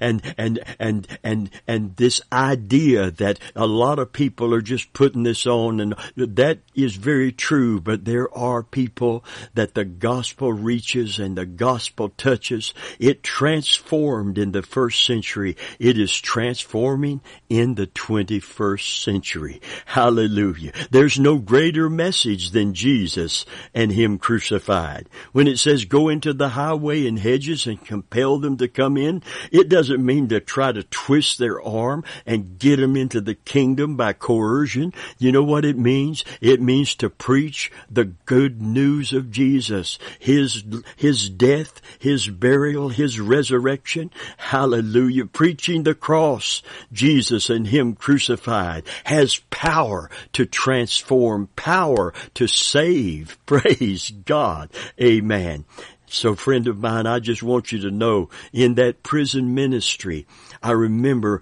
And, 0.00 0.34
and, 0.38 0.58
and, 0.78 1.06
and, 1.22 1.50
and 1.66 1.96
this 1.96 2.20
idea 2.32 3.10
that 3.12 3.38
a 3.54 3.66
lot 3.66 3.98
of 3.98 4.12
people 4.12 4.54
are 4.54 4.62
just 4.62 4.92
putting 4.92 5.22
this 5.22 5.46
on 5.46 5.80
and 5.80 5.94
that 6.16 6.58
is 6.74 6.96
very 6.96 7.32
true, 7.32 7.80
but 7.80 8.04
there 8.04 8.32
are 8.36 8.62
people 8.62 9.24
that 9.54 9.74
the 9.74 9.84
gospel 9.84 10.52
reaches 10.52 11.18
and 11.18 11.36
the 11.36 11.46
gospel 11.46 12.10
touches. 12.10 12.74
It 12.98 13.22
transformed 13.22 14.38
in 14.38 14.52
the 14.52 14.62
first 14.62 15.04
century. 15.04 15.49
It 15.78 15.98
is 15.98 16.18
transforming 16.18 17.20
in 17.48 17.74
the 17.74 17.86
21st 17.86 19.02
century. 19.02 19.60
Hallelujah. 19.86 20.72
There's 20.90 21.18
no 21.18 21.38
greater 21.38 21.88
message 21.88 22.50
than 22.50 22.74
Jesus 22.74 23.46
and 23.74 23.92
Him 23.92 24.18
crucified. 24.18 25.08
When 25.32 25.46
it 25.46 25.58
says 25.58 25.84
go 25.84 26.08
into 26.08 26.32
the 26.32 26.50
highway 26.50 27.06
and 27.06 27.18
hedges 27.18 27.66
and 27.66 27.84
compel 27.84 28.38
them 28.38 28.56
to 28.58 28.68
come 28.68 28.96
in. 28.96 29.22
It 29.50 29.68
doesn't 29.68 30.04
mean 30.04 30.28
to 30.28 30.40
try 30.40 30.72
to 30.72 30.82
twist 30.84 31.38
their 31.38 31.60
arm 31.62 32.04
and 32.26 32.58
get 32.58 32.76
them 32.76 32.96
into 32.96 33.20
the 33.20 33.34
kingdom 33.34 33.96
by 33.96 34.12
coercion. 34.12 34.92
You 35.18 35.32
know 35.32 35.42
what 35.42 35.64
it 35.64 35.78
means? 35.78 36.24
It 36.40 36.60
means 36.60 36.94
to 36.96 37.10
preach 37.10 37.70
the 37.90 38.04
good 38.04 38.60
news 38.60 39.12
of 39.12 39.30
Jesus, 39.30 39.98
His, 40.18 40.64
His 40.96 41.28
death, 41.28 41.80
His 41.98 42.28
burial, 42.28 42.88
His 42.88 43.20
resurrection. 43.20 44.10
Hallelujah. 44.36 45.26
Preaching 45.40 45.84
the 45.84 45.94
cross, 45.94 46.62
Jesus 46.92 47.48
and 47.48 47.66
Him 47.66 47.94
crucified 47.94 48.84
has 49.04 49.40
power 49.48 50.10
to 50.34 50.44
transform, 50.44 51.48
power 51.56 52.12
to 52.34 52.46
save. 52.46 53.38
Praise 53.46 54.10
God. 54.26 54.68
Amen. 55.00 55.64
So 56.12 56.34
friend 56.34 56.66
of 56.66 56.80
mine, 56.80 57.06
I 57.06 57.20
just 57.20 57.40
want 57.40 57.70
you 57.70 57.78
to 57.82 57.90
know 57.92 58.30
in 58.52 58.74
that 58.74 59.04
prison 59.04 59.54
ministry, 59.54 60.26
I 60.60 60.72
remember 60.72 61.40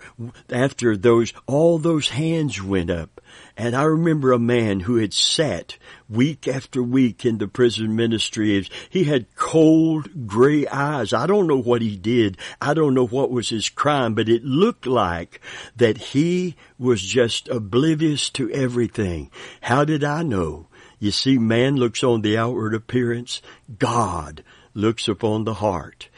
after 0.50 0.94
those, 0.94 1.32
all 1.46 1.78
those 1.78 2.10
hands 2.10 2.62
went 2.62 2.90
up 2.90 3.22
and 3.56 3.74
I 3.74 3.84
remember 3.84 4.30
a 4.30 4.38
man 4.38 4.80
who 4.80 4.96
had 4.96 5.14
sat 5.14 5.78
week 6.06 6.46
after 6.46 6.82
week 6.82 7.24
in 7.24 7.38
the 7.38 7.48
prison 7.48 7.96
ministry. 7.96 8.68
He 8.90 9.04
had 9.04 9.34
cold 9.36 10.26
gray 10.26 10.66
eyes. 10.66 11.14
I 11.14 11.26
don't 11.26 11.46
know 11.46 11.60
what 11.60 11.80
he 11.80 11.96
did. 11.96 12.36
I 12.60 12.74
don't 12.74 12.92
know 12.92 13.06
what 13.06 13.30
was 13.30 13.48
his 13.48 13.70
crime, 13.70 14.12
but 14.12 14.28
it 14.28 14.44
looked 14.44 14.86
like 14.86 15.40
that 15.76 15.96
he 15.96 16.56
was 16.78 17.00
just 17.00 17.48
oblivious 17.48 18.28
to 18.30 18.50
everything. 18.50 19.30
How 19.62 19.86
did 19.86 20.04
I 20.04 20.22
know? 20.22 20.66
You 20.98 21.10
see, 21.10 21.38
man 21.38 21.76
looks 21.76 22.04
on 22.04 22.20
the 22.20 22.36
outward 22.36 22.74
appearance. 22.74 23.40
God 23.78 24.44
looks 24.74 25.08
upon 25.08 25.44
the 25.44 25.54
heart. 25.54 26.08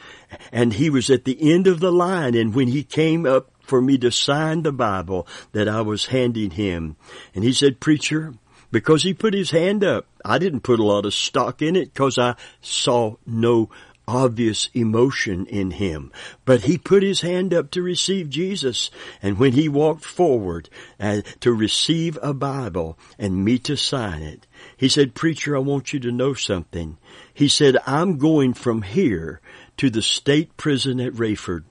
And 0.51 0.73
he 0.73 0.89
was 0.89 1.09
at 1.09 1.25
the 1.25 1.51
end 1.51 1.67
of 1.67 1.79
the 1.79 1.91
line 1.91 2.35
and 2.35 2.53
when 2.53 2.67
he 2.67 2.83
came 2.83 3.25
up 3.25 3.51
for 3.61 3.81
me 3.81 3.97
to 3.97 4.11
sign 4.11 4.63
the 4.63 4.71
Bible 4.71 5.27
that 5.53 5.67
I 5.69 5.81
was 5.81 6.07
handing 6.07 6.51
him, 6.51 6.97
and 7.33 7.43
he 7.43 7.53
said, 7.53 7.79
preacher, 7.79 8.33
because 8.71 9.03
he 9.03 9.13
put 9.13 9.33
his 9.33 9.51
hand 9.51 9.83
up, 9.83 10.07
I 10.23 10.39
didn't 10.39 10.61
put 10.61 10.79
a 10.79 10.85
lot 10.85 11.05
of 11.05 11.13
stock 11.13 11.61
in 11.61 11.75
it 11.75 11.93
because 11.93 12.17
I 12.17 12.35
saw 12.61 13.15
no 13.25 13.69
obvious 14.07 14.69
emotion 14.73 15.45
in 15.45 15.71
him. 15.71 16.11
But 16.45 16.61
he 16.61 16.77
put 16.77 17.03
his 17.03 17.21
hand 17.21 17.53
up 17.53 17.71
to 17.71 17.81
receive 17.81 18.29
Jesus. 18.29 18.91
And 19.21 19.37
when 19.37 19.53
he 19.53 19.69
walked 19.69 20.05
forward 20.05 20.69
uh, 20.99 21.21
to 21.39 21.53
receive 21.53 22.17
a 22.21 22.33
Bible 22.33 22.97
and 23.17 23.45
me 23.45 23.57
to 23.59 23.75
sign 23.77 24.21
it, 24.21 24.47
he 24.75 24.89
said, 24.89 25.15
preacher, 25.15 25.55
I 25.55 25.59
want 25.59 25.93
you 25.93 25.99
to 26.01 26.11
know 26.11 26.33
something. 26.33 26.97
He 27.33 27.47
said, 27.47 27.77
I'm 27.85 28.17
going 28.17 28.53
from 28.53 28.81
here 28.81 29.41
to 29.77 29.89
the 29.89 30.01
state 30.01 30.57
prison 30.57 30.99
at 30.99 31.13
Raiford. 31.13 31.63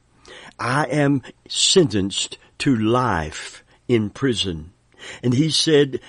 I 0.59 0.85
am 0.85 1.23
sentenced 1.49 2.39
to 2.59 2.77
life 2.77 3.65
in 3.89 4.11
prison. 4.11 4.73
And 5.23 5.35
he 5.35 5.51
said, 5.51 6.01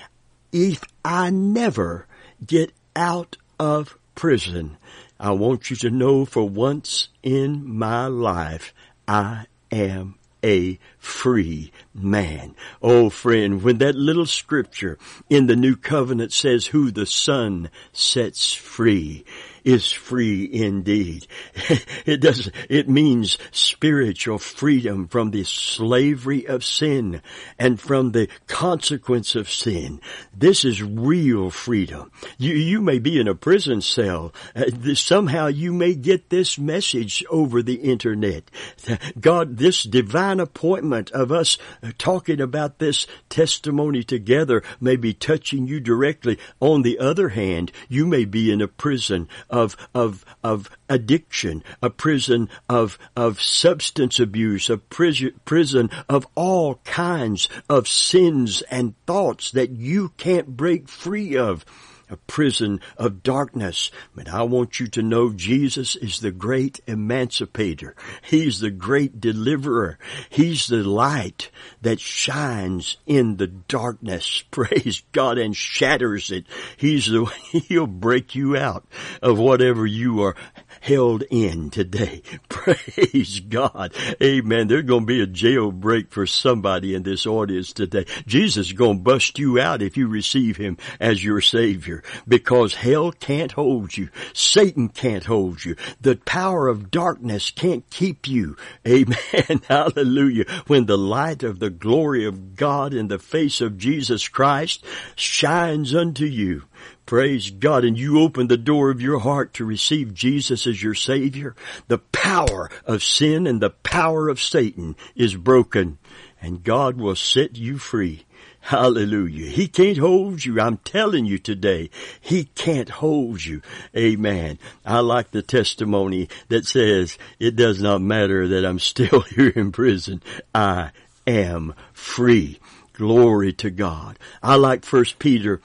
if 0.52 0.84
I 1.04 1.30
never 1.30 2.06
get 2.44 2.72
out 2.94 3.36
of 3.58 3.96
prison, 4.14 4.76
I 5.22 5.30
want 5.30 5.70
you 5.70 5.76
to 5.76 5.90
know 5.90 6.24
for 6.24 6.48
once 6.48 7.08
in 7.22 7.64
my 7.64 8.08
life, 8.08 8.74
I 9.06 9.46
am 9.70 10.16
a 10.44 10.80
free 11.02 11.72
man. 11.92 12.54
Oh 12.80 13.10
friend, 13.10 13.62
when 13.62 13.78
that 13.78 13.96
little 13.96 14.24
scripture 14.24 14.98
in 15.28 15.46
the 15.46 15.56
new 15.56 15.74
covenant 15.74 16.32
says 16.32 16.66
who 16.66 16.92
the 16.92 17.06
son 17.06 17.70
sets 17.92 18.54
free, 18.54 19.24
is 19.64 19.90
free 19.92 20.48
indeed. 20.52 21.26
it 22.06 22.20
does, 22.20 22.50
it 22.68 22.88
means 22.88 23.38
spiritual 23.50 24.38
freedom 24.38 25.08
from 25.08 25.30
the 25.30 25.44
slavery 25.44 26.46
of 26.46 26.64
sin 26.64 27.22
and 27.58 27.80
from 27.80 28.12
the 28.12 28.28
consequence 28.46 29.34
of 29.34 29.50
sin. 29.50 30.00
This 30.36 30.64
is 30.64 30.82
real 30.82 31.50
freedom. 31.50 32.10
You, 32.38 32.54
you 32.54 32.80
may 32.80 32.98
be 32.98 33.20
in 33.20 33.28
a 33.28 33.34
prison 33.34 33.80
cell. 33.80 34.32
Uh, 34.54 34.94
somehow 34.94 35.46
you 35.46 35.72
may 35.72 35.94
get 35.94 36.30
this 36.30 36.58
message 36.58 37.24
over 37.30 37.62
the 37.62 37.76
internet. 37.76 38.50
God, 39.20 39.58
this 39.58 39.82
divine 39.82 40.40
appointment 40.40 40.91
of 40.92 41.32
us 41.32 41.58
uh, 41.82 41.92
talking 41.98 42.40
about 42.40 42.78
this 42.78 43.06
testimony 43.28 44.02
together 44.02 44.62
may 44.80 44.96
be 44.96 45.14
touching 45.14 45.66
you 45.66 45.80
directly. 45.80 46.38
On 46.60 46.82
the 46.82 46.98
other 46.98 47.30
hand, 47.30 47.72
you 47.88 48.06
may 48.06 48.24
be 48.24 48.50
in 48.50 48.60
a 48.60 48.68
prison 48.68 49.28
of, 49.48 49.76
of, 49.94 50.24
of 50.44 50.70
addiction, 50.88 51.64
a 51.82 51.90
prison 51.90 52.48
of, 52.68 52.98
of 53.16 53.40
substance 53.40 54.20
abuse, 54.20 54.68
a 54.68 54.78
prison, 54.78 55.32
prison 55.44 55.90
of 56.08 56.26
all 56.34 56.76
kinds 56.84 57.48
of 57.68 57.88
sins 57.88 58.62
and 58.70 58.94
thoughts 59.06 59.50
that 59.52 59.70
you 59.70 60.10
can't 60.16 60.56
break 60.56 60.88
free 60.88 61.36
of 61.36 61.64
a 62.12 62.16
prison 62.16 62.80
of 62.96 63.22
darkness. 63.22 63.90
But 64.14 64.28
I 64.28 64.42
want 64.42 64.78
you 64.78 64.86
to 64.88 65.02
know 65.02 65.32
Jesus 65.32 65.96
is 65.96 66.20
the 66.20 66.30
great 66.30 66.80
emancipator. 66.86 67.96
He's 68.22 68.60
the 68.60 68.70
great 68.70 69.20
deliverer. 69.20 69.98
He's 70.30 70.66
the 70.66 70.84
light 70.84 71.50
that 71.80 72.00
shines 72.00 72.98
in 73.06 73.36
the 73.36 73.46
darkness. 73.46 74.44
Praise 74.50 75.02
God 75.12 75.38
and 75.38 75.56
shatters 75.56 76.30
it. 76.30 76.44
He's 76.76 77.06
the, 77.06 77.24
he'll 77.68 77.86
break 77.86 78.34
you 78.34 78.56
out 78.56 78.84
of 79.22 79.38
whatever 79.38 79.86
you 79.86 80.22
are 80.22 80.36
held 80.82 81.22
in 81.30 81.70
today. 81.70 82.22
Praise 82.48 83.38
God. 83.38 83.94
Amen. 84.20 84.66
There's 84.66 84.82
going 84.82 85.02
to 85.02 85.06
be 85.06 85.22
a 85.22 85.26
jailbreak 85.28 86.10
for 86.10 86.26
somebody 86.26 86.94
in 86.94 87.04
this 87.04 87.24
audience 87.24 87.72
today. 87.72 88.04
Jesus 88.26 88.66
is 88.66 88.72
going 88.72 88.98
to 88.98 89.02
bust 89.04 89.38
you 89.38 89.60
out 89.60 89.80
if 89.80 89.96
you 89.96 90.08
receive 90.08 90.56
him 90.56 90.76
as 90.98 91.22
your 91.22 91.40
savior 91.40 92.02
because 92.26 92.74
hell 92.74 93.12
can't 93.12 93.52
hold 93.52 93.96
you. 93.96 94.08
Satan 94.32 94.88
can't 94.88 95.24
hold 95.24 95.64
you. 95.64 95.76
The 96.00 96.16
power 96.16 96.66
of 96.66 96.90
darkness 96.90 97.52
can't 97.52 97.88
keep 97.88 98.26
you. 98.26 98.56
Amen. 98.86 99.62
Hallelujah. 99.68 100.46
When 100.66 100.86
the 100.86 100.98
light 100.98 101.44
of 101.44 101.60
the 101.60 101.70
glory 101.70 102.24
of 102.24 102.56
God 102.56 102.92
in 102.92 103.06
the 103.06 103.20
face 103.20 103.60
of 103.60 103.78
Jesus 103.78 104.26
Christ 104.26 104.84
shines 105.14 105.94
unto 105.94 106.24
you, 106.24 106.64
Praise 107.12 107.50
God. 107.50 107.84
And 107.84 107.98
you 107.98 108.22
open 108.22 108.46
the 108.46 108.56
door 108.56 108.88
of 108.88 109.02
your 109.02 109.18
heart 109.18 109.52
to 109.54 109.66
receive 109.66 110.14
Jesus 110.14 110.66
as 110.66 110.82
your 110.82 110.94
Savior. 110.94 111.54
The 111.86 111.98
power 111.98 112.70
of 112.86 113.02
sin 113.02 113.46
and 113.46 113.60
the 113.60 113.68
power 113.68 114.30
of 114.30 114.40
Satan 114.40 114.96
is 115.14 115.36
broken 115.36 115.98
and 116.40 116.64
God 116.64 116.96
will 116.96 117.14
set 117.14 117.54
you 117.54 117.76
free. 117.76 118.24
Hallelujah. 118.60 119.50
He 119.50 119.68
can't 119.68 119.98
hold 119.98 120.42
you. 120.46 120.58
I'm 120.58 120.78
telling 120.78 121.26
you 121.26 121.36
today, 121.36 121.90
He 122.18 122.44
can't 122.44 122.88
hold 122.88 123.44
you. 123.44 123.60
Amen. 123.94 124.58
I 124.82 125.00
like 125.00 125.32
the 125.32 125.42
testimony 125.42 126.30
that 126.48 126.64
says, 126.64 127.18
it 127.38 127.56
does 127.56 127.82
not 127.82 128.00
matter 128.00 128.48
that 128.48 128.64
I'm 128.64 128.78
still 128.78 129.20
here 129.36 129.52
in 129.54 129.70
prison. 129.70 130.22
I 130.54 130.92
am 131.26 131.74
free. 131.92 132.58
Glory 132.94 133.52
to 133.54 133.70
God. 133.70 134.18
I 134.42 134.54
like 134.54 134.86
First 134.86 135.18
Peter 135.18 135.60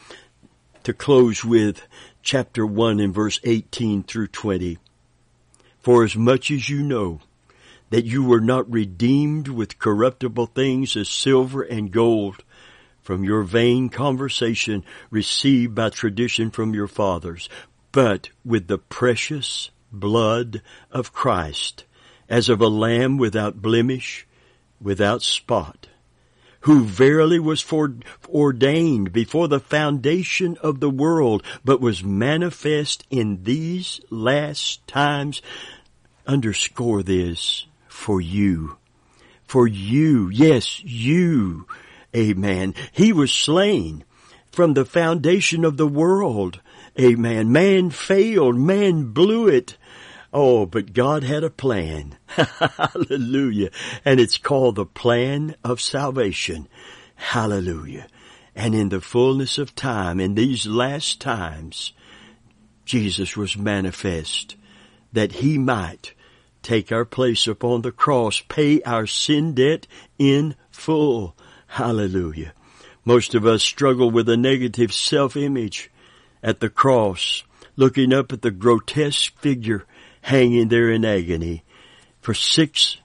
to 0.88 0.94
close 0.94 1.44
with 1.44 1.86
chapter 2.24 2.66
1 2.66 3.02
and 3.02 3.14
verse 3.14 3.42
18 3.44 4.04
through 4.04 4.28
20. 4.28 4.78
For 5.82 6.06
as 6.06 6.16
much 6.16 6.50
as 6.50 6.70
you 6.70 6.82
know 6.82 7.20
that 7.90 8.06
you 8.06 8.24
were 8.24 8.40
not 8.40 8.72
redeemed 8.72 9.50
with 9.50 9.80
corruptible 9.80 10.46
things 10.46 10.96
as 10.96 11.10
silver 11.10 11.62
and 11.62 11.92
gold 11.92 12.42
from 13.02 13.26
your 13.26 13.44
vain 13.44 13.90
conversation 13.90 14.86
received 15.10 15.76
by 15.76 15.90
tradition 15.90 16.52
from 16.52 16.74
your 16.74 16.88
fathers, 16.88 17.50
but 17.92 18.30
with 18.46 18.68
the 18.68 18.78
precious 18.78 19.72
blood 19.92 20.62
of 20.90 21.12
Christ, 21.12 21.84
as 22.30 22.48
of 22.48 22.62
a 22.62 22.70
lamb 22.70 23.18
without 23.18 23.62
blemish, 23.62 24.26
without 24.80 25.22
spot 25.22 25.90
who 26.68 26.84
verily 26.84 27.40
was 27.40 27.66
ordained 28.28 29.14
before 29.14 29.48
the 29.48 29.58
foundation 29.58 30.58
of 30.58 30.82
the 30.82 30.90
world, 30.90 31.42
but 31.64 31.80
was 31.80 32.04
manifest 32.04 33.06
in 33.10 33.42
these 33.44 34.02
last 34.10 34.86
times. 34.86 35.42
Underscore 36.26 37.04
this 37.04 37.68
for 37.88 38.20
you. 38.20 38.76
For 39.46 39.66
you. 39.66 40.28
Yes, 40.28 40.84
you. 40.84 41.68
Amen. 42.14 42.76
He 42.92 43.14
was 43.14 43.32
slain 43.32 44.04
from 44.52 44.74
the 44.74 44.84
foundation 44.84 45.64
of 45.64 45.78
the 45.78 45.88
world. 45.88 46.60
Amen. 47.00 47.50
Man 47.50 47.92
failed. 47.92 48.58
Man 48.58 49.14
blew 49.14 49.48
it. 49.48 49.78
Oh, 50.34 50.66
but 50.66 50.94
God 50.94 51.24
had 51.24 51.44
a 51.44 51.50
plan. 51.50 52.18
Hallelujah. 52.28 53.70
And 54.04 54.20
it's 54.20 54.38
called 54.38 54.76
the 54.76 54.86
plan 54.86 55.56
of 55.64 55.82
salvation. 55.82 56.68
Hallelujah. 57.16 58.08
And 58.56 58.76
in 58.76 58.90
the 58.90 59.02
fullness 59.02 59.58
of 59.58 59.76
time, 59.76 60.20
in 60.20 60.36
these 60.36 60.68
last 60.68 61.22
times, 61.22 61.94
Jesus 62.86 63.38
was 63.38 63.58
manifest 63.58 64.56
that 65.14 65.34
he 65.34 65.58
might 65.58 66.14
take 66.62 66.92
our 66.92 67.06
place 67.06 67.48
upon 67.48 67.82
the 67.82 67.92
cross, 67.92 68.42
pay 68.42 68.82
our 68.82 69.08
sin 69.08 69.54
debt 69.54 69.88
in 70.18 70.56
full. 70.70 71.36
Hallelujah. 71.68 72.54
Most 73.06 73.36
of 73.36 73.46
us 73.46 73.64
struggle 73.64 74.12
with 74.12 74.28
a 74.28 74.38
negative 74.38 74.92
self-image 74.92 75.90
at 76.44 76.60
the 76.60 76.70
cross, 76.70 77.44
looking 77.76 78.12
up 78.12 78.34
at 78.34 78.42
the 78.42 78.52
grotesque 78.52 79.38
figure 79.40 79.86
hanging 80.28 80.68
there 80.68 80.92
in 80.92 81.06
agony 81.06 81.64
for 82.20 82.34
six 82.34 82.98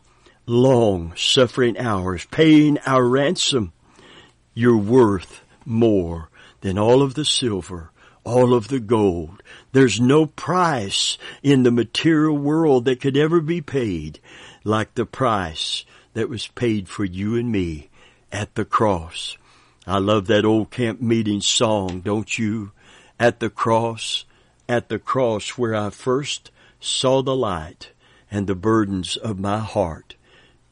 long 0.44 1.14
suffering 1.14 1.78
hours, 1.78 2.26
paying 2.32 2.76
our 2.84 3.06
ransom. 3.06 3.72
You're 4.54 4.76
worth 4.76 5.44
more 5.64 6.30
than 6.62 6.76
all 6.76 7.00
of 7.00 7.14
the 7.14 7.24
silver, 7.24 7.92
all 8.24 8.52
of 8.52 8.66
the 8.66 8.80
gold. 8.80 9.40
There's 9.70 10.00
no 10.00 10.26
price 10.26 11.16
in 11.44 11.62
the 11.62 11.70
material 11.70 12.36
world 12.36 12.86
that 12.86 13.00
could 13.00 13.16
ever 13.16 13.40
be 13.40 13.60
paid 13.60 14.18
like 14.64 14.96
the 14.96 15.06
price 15.06 15.84
that 16.14 16.28
was 16.28 16.48
paid 16.48 16.88
for 16.88 17.04
you 17.04 17.36
and 17.36 17.52
me 17.52 17.88
at 18.32 18.56
the 18.56 18.64
cross. 18.64 19.38
I 19.86 19.98
love 19.98 20.26
that 20.26 20.44
old 20.44 20.72
camp 20.72 21.00
meeting 21.00 21.40
song, 21.40 22.00
don't 22.00 22.36
you? 22.36 22.72
At 23.20 23.38
the 23.38 23.48
cross, 23.48 24.24
at 24.68 24.88
the 24.88 24.98
cross 24.98 25.50
where 25.50 25.76
I 25.76 25.90
first 25.90 26.50
saw 26.82 27.22
the 27.22 27.36
light 27.36 27.92
and 28.28 28.46
the 28.46 28.56
burdens 28.56 29.16
of 29.16 29.38
my 29.38 29.60
heart 29.60 30.16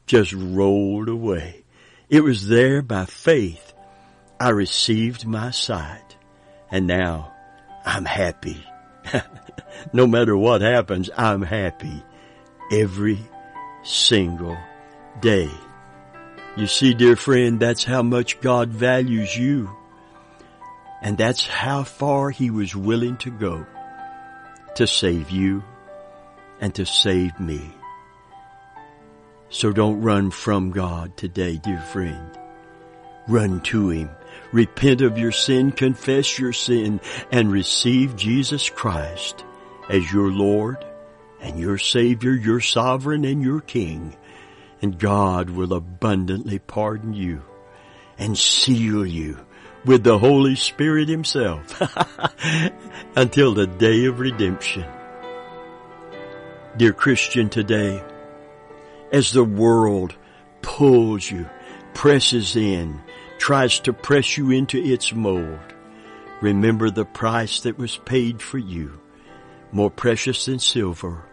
just 0.07 0.33
rolled 0.33 1.09
away. 1.09 1.63
It 2.09 2.25
was 2.25 2.49
there 2.49 2.83
by 2.83 3.05
faith 3.05 3.73
I 4.41 4.49
received 4.49 5.25
my 5.25 5.53
sight 5.53 6.17
and 6.69 6.89
now 6.89 7.33
I'm 7.87 8.05
happy. 8.05 8.67
no 9.93 10.07
matter 10.09 10.37
what 10.37 10.63
happens, 10.63 11.11
I'm 11.17 11.43
happy 11.43 12.03
every 12.73 13.21
single 13.85 14.59
day. 15.21 15.51
You 16.57 16.67
see, 16.67 16.93
dear 16.93 17.15
friend, 17.15 17.61
that's 17.61 17.85
how 17.85 18.03
much 18.03 18.41
God 18.41 18.71
values 18.71 19.37
you. 19.37 19.71
And 21.03 21.17
that's 21.17 21.47
how 21.47 21.85
far 21.85 22.31
He 22.31 22.51
was 22.51 22.75
willing 22.75 23.17
to 23.19 23.31
go 23.31 23.65
to 24.75 24.87
save 24.89 25.31
you 25.31 25.63
and 26.61 26.75
to 26.75 26.87
save 26.87 27.39
me. 27.41 27.75
So 29.49 29.73
don't 29.73 30.03
run 30.03 30.31
from 30.31 30.71
God 30.71 31.17
today, 31.17 31.57
dear 31.57 31.81
friend. 31.81 32.39
Run 33.27 33.61
to 33.63 33.89
Him. 33.89 34.11
Repent 34.53 35.01
of 35.01 35.19
your 35.19 35.33
sin, 35.33 35.73
confess 35.73 36.39
your 36.39 36.53
sin, 36.53 37.01
and 37.33 37.51
receive 37.51 38.17
Jesus 38.17 38.69
Christ 38.71 39.45
as 39.89 40.13
your 40.13 40.31
Lord 40.31 40.85
and 41.41 41.59
your 41.59 41.79
Savior, 41.79 42.33
your 42.33 42.61
Sovereign 42.61 43.25
and 43.25 43.43
your 43.43 43.61
King. 43.61 44.17
And 44.83 44.99
God 44.99 45.51
will 45.51 45.73
abundantly 45.73 46.59
pardon 46.59 47.13
you 47.13 47.43
and 48.19 48.37
seal 48.37 49.05
you 49.05 49.39
with 49.85 50.05
the 50.05 50.19
Holy 50.19 50.57
Spirit 50.57 51.09
Himself 51.09 51.81
until 53.17 53.55
the 53.55 53.67
day 53.67 54.05
of 54.05 54.21
redemption. 54.21 54.85
Dear 56.77 56.93
Christian 56.93 57.49
today, 57.49 58.01
as 59.11 59.33
the 59.33 59.43
world 59.43 60.15
pulls 60.63 61.29
you, 61.29 61.51
presses 61.95 62.55
in, 62.55 63.01
tries 63.39 63.81
to 63.81 63.93
press 63.93 64.39
you 64.39 64.53
into 64.53 64.79
its 64.81 65.13
mold, 65.13 65.59
remember 66.41 66.89
the 66.89 67.05
price 67.05 67.61
that 67.63 67.77
was 67.77 67.97
paid 67.97 68.41
for 68.41 68.59
you, 68.59 69.01
more 69.73 69.91
precious 69.91 70.47
than 70.47 70.61
silver, 70.61 71.25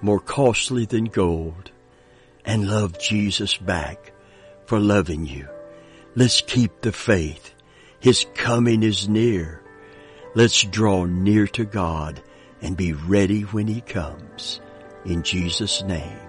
more 0.00 0.20
costly 0.20 0.86
than 0.86 1.06
gold, 1.06 1.72
and 2.44 2.70
love 2.70 3.00
Jesus 3.00 3.56
back 3.56 4.12
for 4.66 4.78
loving 4.78 5.26
you. 5.26 5.48
Let's 6.14 6.40
keep 6.40 6.82
the 6.82 6.92
faith. 6.92 7.52
His 7.98 8.26
coming 8.34 8.84
is 8.84 9.08
near. 9.08 9.60
Let's 10.36 10.62
draw 10.62 11.04
near 11.04 11.48
to 11.48 11.64
God 11.64 12.22
and 12.62 12.76
be 12.76 12.92
ready 12.92 13.42
when 13.42 13.66
He 13.66 13.80
comes. 13.80 14.60
In 15.04 15.22
Jesus' 15.22 15.82
name. 15.82 16.21